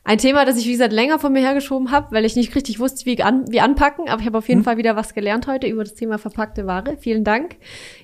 ein 0.08 0.20
Thema, 0.20 0.46
das 0.46 0.58
ich, 0.58 0.66
wie 0.66 0.72
gesagt, 0.72 0.94
länger 0.94 1.20
von 1.20 1.34
mir 1.34 1.42
hergeschoben 1.42 1.92
habe, 1.92 2.16
weil 2.16 2.24
ich 2.24 2.38
nicht 2.38 2.56
richtig 2.56 2.80
wusste, 2.80 3.06
wie, 3.06 3.22
an, 3.22 3.44
wie 3.52 3.60
anpacken. 3.60 4.08
Aber 4.08 4.22
ich 4.22 4.26
habe 4.26 4.38
auf 4.38 4.48
jeden 4.48 4.62
mhm. 4.62 4.64
Fall 4.64 4.78
wieder 4.78 4.96
was 4.96 5.14
gelernt 5.14 5.48
heute 5.48 5.68
über 5.68 5.84
das 5.84 5.96
Thema 5.96 6.18
verpackte 6.18 6.66
Ware. 6.66 6.96
Vielen 6.98 7.26
Dank. 7.26 7.58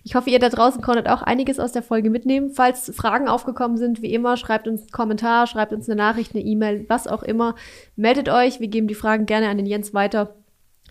Ich 0.03 0.13
hoffe, 0.13 0.29
ihr 0.29 0.39
da 0.39 0.49
draußen 0.49 0.81
konntet 0.81 1.07
auch 1.07 1.21
einiges 1.21 1.61
aus 1.61 1.71
der 1.71 1.81
Folge 1.81 2.09
mitnehmen. 2.09 2.49
Falls 2.49 2.91
Fragen 2.93 3.29
aufgekommen 3.29 3.77
sind, 3.77 4.01
wie 4.01 4.13
immer, 4.13 4.35
schreibt 4.35 4.67
uns 4.67 4.81
einen 4.81 4.91
Kommentar, 4.91 5.47
schreibt 5.47 5.71
uns 5.71 5.87
eine 5.87 5.95
Nachricht, 5.95 6.35
eine 6.35 6.43
E-Mail, 6.43 6.83
was 6.89 7.07
auch 7.07 7.23
immer. 7.23 7.55
Meldet 7.95 8.27
euch. 8.27 8.59
Wir 8.59 8.67
geben 8.67 8.87
die 8.87 8.95
Fragen 8.95 9.25
gerne 9.25 9.47
an 9.47 9.55
den 9.55 9.65
Jens 9.65 9.93
weiter, 9.93 10.35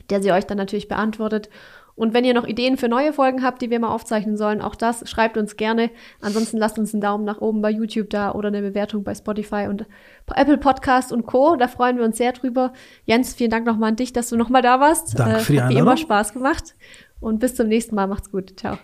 der 0.09 0.23
sie 0.23 0.33
euch 0.33 0.47
dann 0.47 0.57
natürlich 0.57 0.89
beantwortet. 0.89 1.51
Und 1.95 2.15
wenn 2.15 2.25
ihr 2.25 2.35
noch 2.35 2.47
Ideen 2.47 2.77
für 2.77 2.89
neue 2.89 3.13
Folgen 3.13 3.43
habt, 3.43 3.63
die 3.63 3.71
wir 3.71 3.79
mal 3.79 3.93
aufzeichnen 3.93 4.37
sollen, 4.37 4.63
auch 4.63 4.75
das 4.75 5.09
schreibt 5.09 5.37
uns 5.37 5.57
gerne. 5.57 5.91
Ansonsten 6.21 6.57
lasst 6.57 6.79
uns 6.79 6.95
einen 6.95 7.01
Daumen 7.01 7.25
nach 7.25 7.41
oben 7.41 7.63
bei 7.63 7.71
YouTube 7.71 8.11
da 8.11 8.33
oder 8.33 8.49
eine 8.49 8.63
Bewertung 8.63 9.05
bei 9.05 9.15
Spotify 9.15 9.67
und 9.69 9.87
Apple 10.35 10.59
Podcast 10.59 11.13
und 11.13 11.27
Co. 11.27 11.57
Da 11.57 11.69
freuen 11.69 11.99
wir 11.99 12.05
uns 12.05 12.17
sehr 12.17 12.33
drüber. 12.33 12.73
Jens, 13.05 13.35
vielen 13.35 13.51
Dank 13.51 13.67
nochmal 13.67 13.91
an 13.91 13.97
dich, 13.97 14.13
dass 14.13 14.31
du 14.31 14.37
nochmal 14.37 14.63
da 14.63 14.81
warst. 14.81 15.19
Danke 15.19 15.41
für 15.41 15.53
die 15.53 15.59
äh, 15.59 15.63
Hat 15.63 15.71
wie 15.71 15.79
immer 15.79 15.97
Spaß 15.97 16.33
gemacht. 16.33 16.75
Und 17.21 17.39
bis 17.39 17.55
zum 17.55 17.69
nächsten 17.69 17.95
Mal. 17.95 18.07
Macht's 18.07 18.31
gut. 18.31 18.59
Ciao. 18.59 18.79